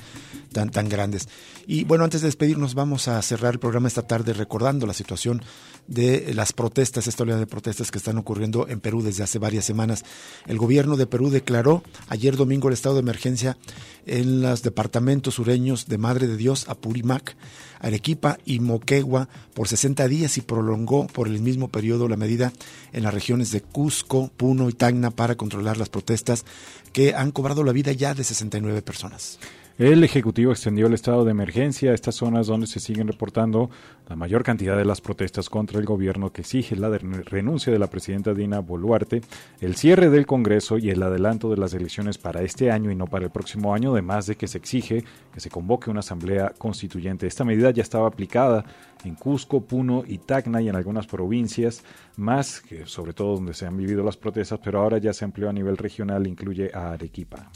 [0.51, 1.27] tan, tan grandes.
[1.67, 5.41] Y bueno, antes de despedirnos, vamos a cerrar el programa esta tarde recordando la situación
[5.87, 9.65] de las protestas, esta oleada de protestas que están ocurriendo en Perú desde hace varias
[9.65, 10.03] semanas.
[10.47, 13.57] El gobierno de Perú declaró ayer domingo el estado de emergencia
[14.05, 17.35] en los departamentos sureños de Madre de Dios, Apurímac,
[17.79, 22.51] Arequipa y Moquegua por 60 días y prolongó por el mismo periodo la medida
[22.91, 26.45] en las regiones de Cusco, Puno y Tacna para controlar las protestas
[26.93, 29.39] que han cobrado la vida ya de 69 personas.
[29.79, 33.69] El Ejecutivo extendió el estado de emergencia a estas zonas donde se siguen reportando
[34.09, 37.87] la mayor cantidad de las protestas contra el gobierno que exige la renuncia de la
[37.87, 39.21] presidenta Dina Boluarte,
[39.61, 43.07] el cierre del Congreso y el adelanto de las elecciones para este año y no
[43.07, 47.25] para el próximo año, además de que se exige que se convoque una asamblea constituyente.
[47.25, 48.65] Esta medida ya estaba aplicada
[49.05, 51.85] en Cusco, Puno y Tacna y en algunas provincias
[52.17, 55.49] más, que sobre todo donde se han vivido las protestas, pero ahora ya se amplió
[55.49, 57.49] a nivel regional, incluye a Arequipa.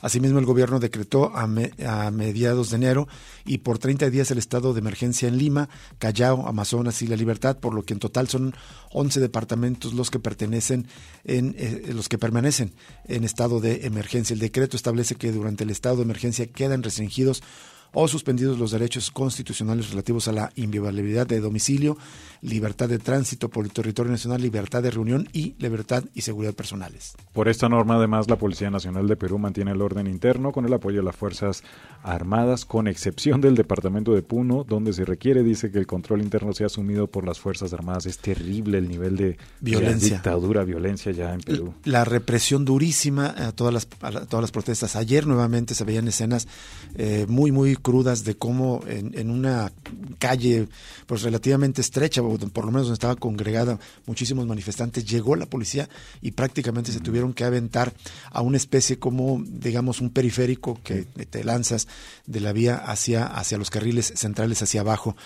[0.00, 3.08] Asimismo, el gobierno decretó a, me, a, mediados de enero
[3.44, 7.58] y por 30 días el estado de emergencia en Lima, Callao, Amazonas y La Libertad,
[7.58, 8.54] por lo que en total son
[8.92, 10.86] 11 departamentos los que pertenecen
[11.24, 12.72] en eh, los que permanecen
[13.06, 14.34] en estado de emergencia.
[14.34, 17.42] El decreto establece que durante el estado de emergencia quedan restringidos
[17.92, 21.96] o suspendidos los derechos constitucionales relativos a la inviolabilidad de domicilio,
[22.42, 27.14] libertad de tránsito por el territorio nacional, libertad de reunión y libertad y seguridad personales.
[27.32, 30.72] Por esta norma, además, la Policía Nacional de Perú mantiene el orden interno con el
[30.72, 31.62] apoyo de las Fuerzas
[32.02, 36.52] Armadas, con excepción del Departamento de Puno, donde se requiere, dice, que el control interno
[36.52, 38.06] sea asumido por las Fuerzas Armadas.
[38.06, 41.74] Es terrible el nivel de violencia, dictadura, violencia ya en Perú.
[41.84, 44.96] La represión durísima a todas las, a todas las protestas.
[44.96, 46.48] Ayer nuevamente se veían escenas
[46.94, 49.72] eh, muy, muy crudas de cómo en, en, una
[50.18, 50.68] calle
[51.06, 55.88] pues relativamente estrecha, o por lo menos donde estaba congregada muchísimos manifestantes, llegó la policía
[56.20, 57.92] y prácticamente se tuvieron que aventar
[58.30, 61.88] a una especie como, digamos, un periférico que te lanzas
[62.26, 65.16] de la vía hacia, hacia los carriles centrales hacia abajo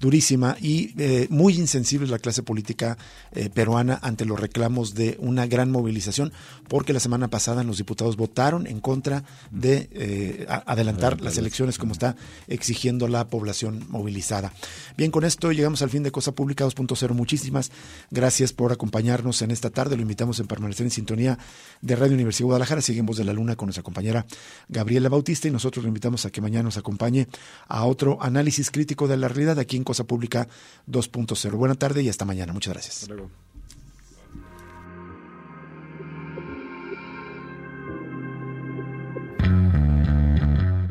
[0.00, 2.96] durísima y eh, muy insensible la clase política
[3.32, 6.32] eh, peruana ante los reclamos de una gran movilización,
[6.68, 11.92] porque la semana pasada los diputados votaron en contra de eh, adelantar las elecciones como
[11.92, 12.16] está
[12.48, 14.52] exigiendo la población movilizada.
[14.96, 17.12] Bien, con esto llegamos al fin de Cosa Pública 2.0.
[17.12, 17.70] Muchísimas
[18.10, 19.96] gracias por acompañarnos en esta tarde.
[19.96, 21.38] Lo invitamos a permanecer en sintonía
[21.82, 22.80] de Radio Universidad de Guadalajara.
[22.80, 24.26] Seguimos de la Luna con nuestra compañera
[24.68, 27.28] Gabriela Bautista y nosotros lo invitamos a que mañana nos acompañe
[27.68, 30.46] a otro análisis crítico de la realidad aquí en Cosa Pública
[30.88, 31.50] 2.0.
[31.56, 32.52] Buena tarde y hasta mañana.
[32.52, 33.02] Muchas gracias.
[33.02, 33.28] Hasta luego.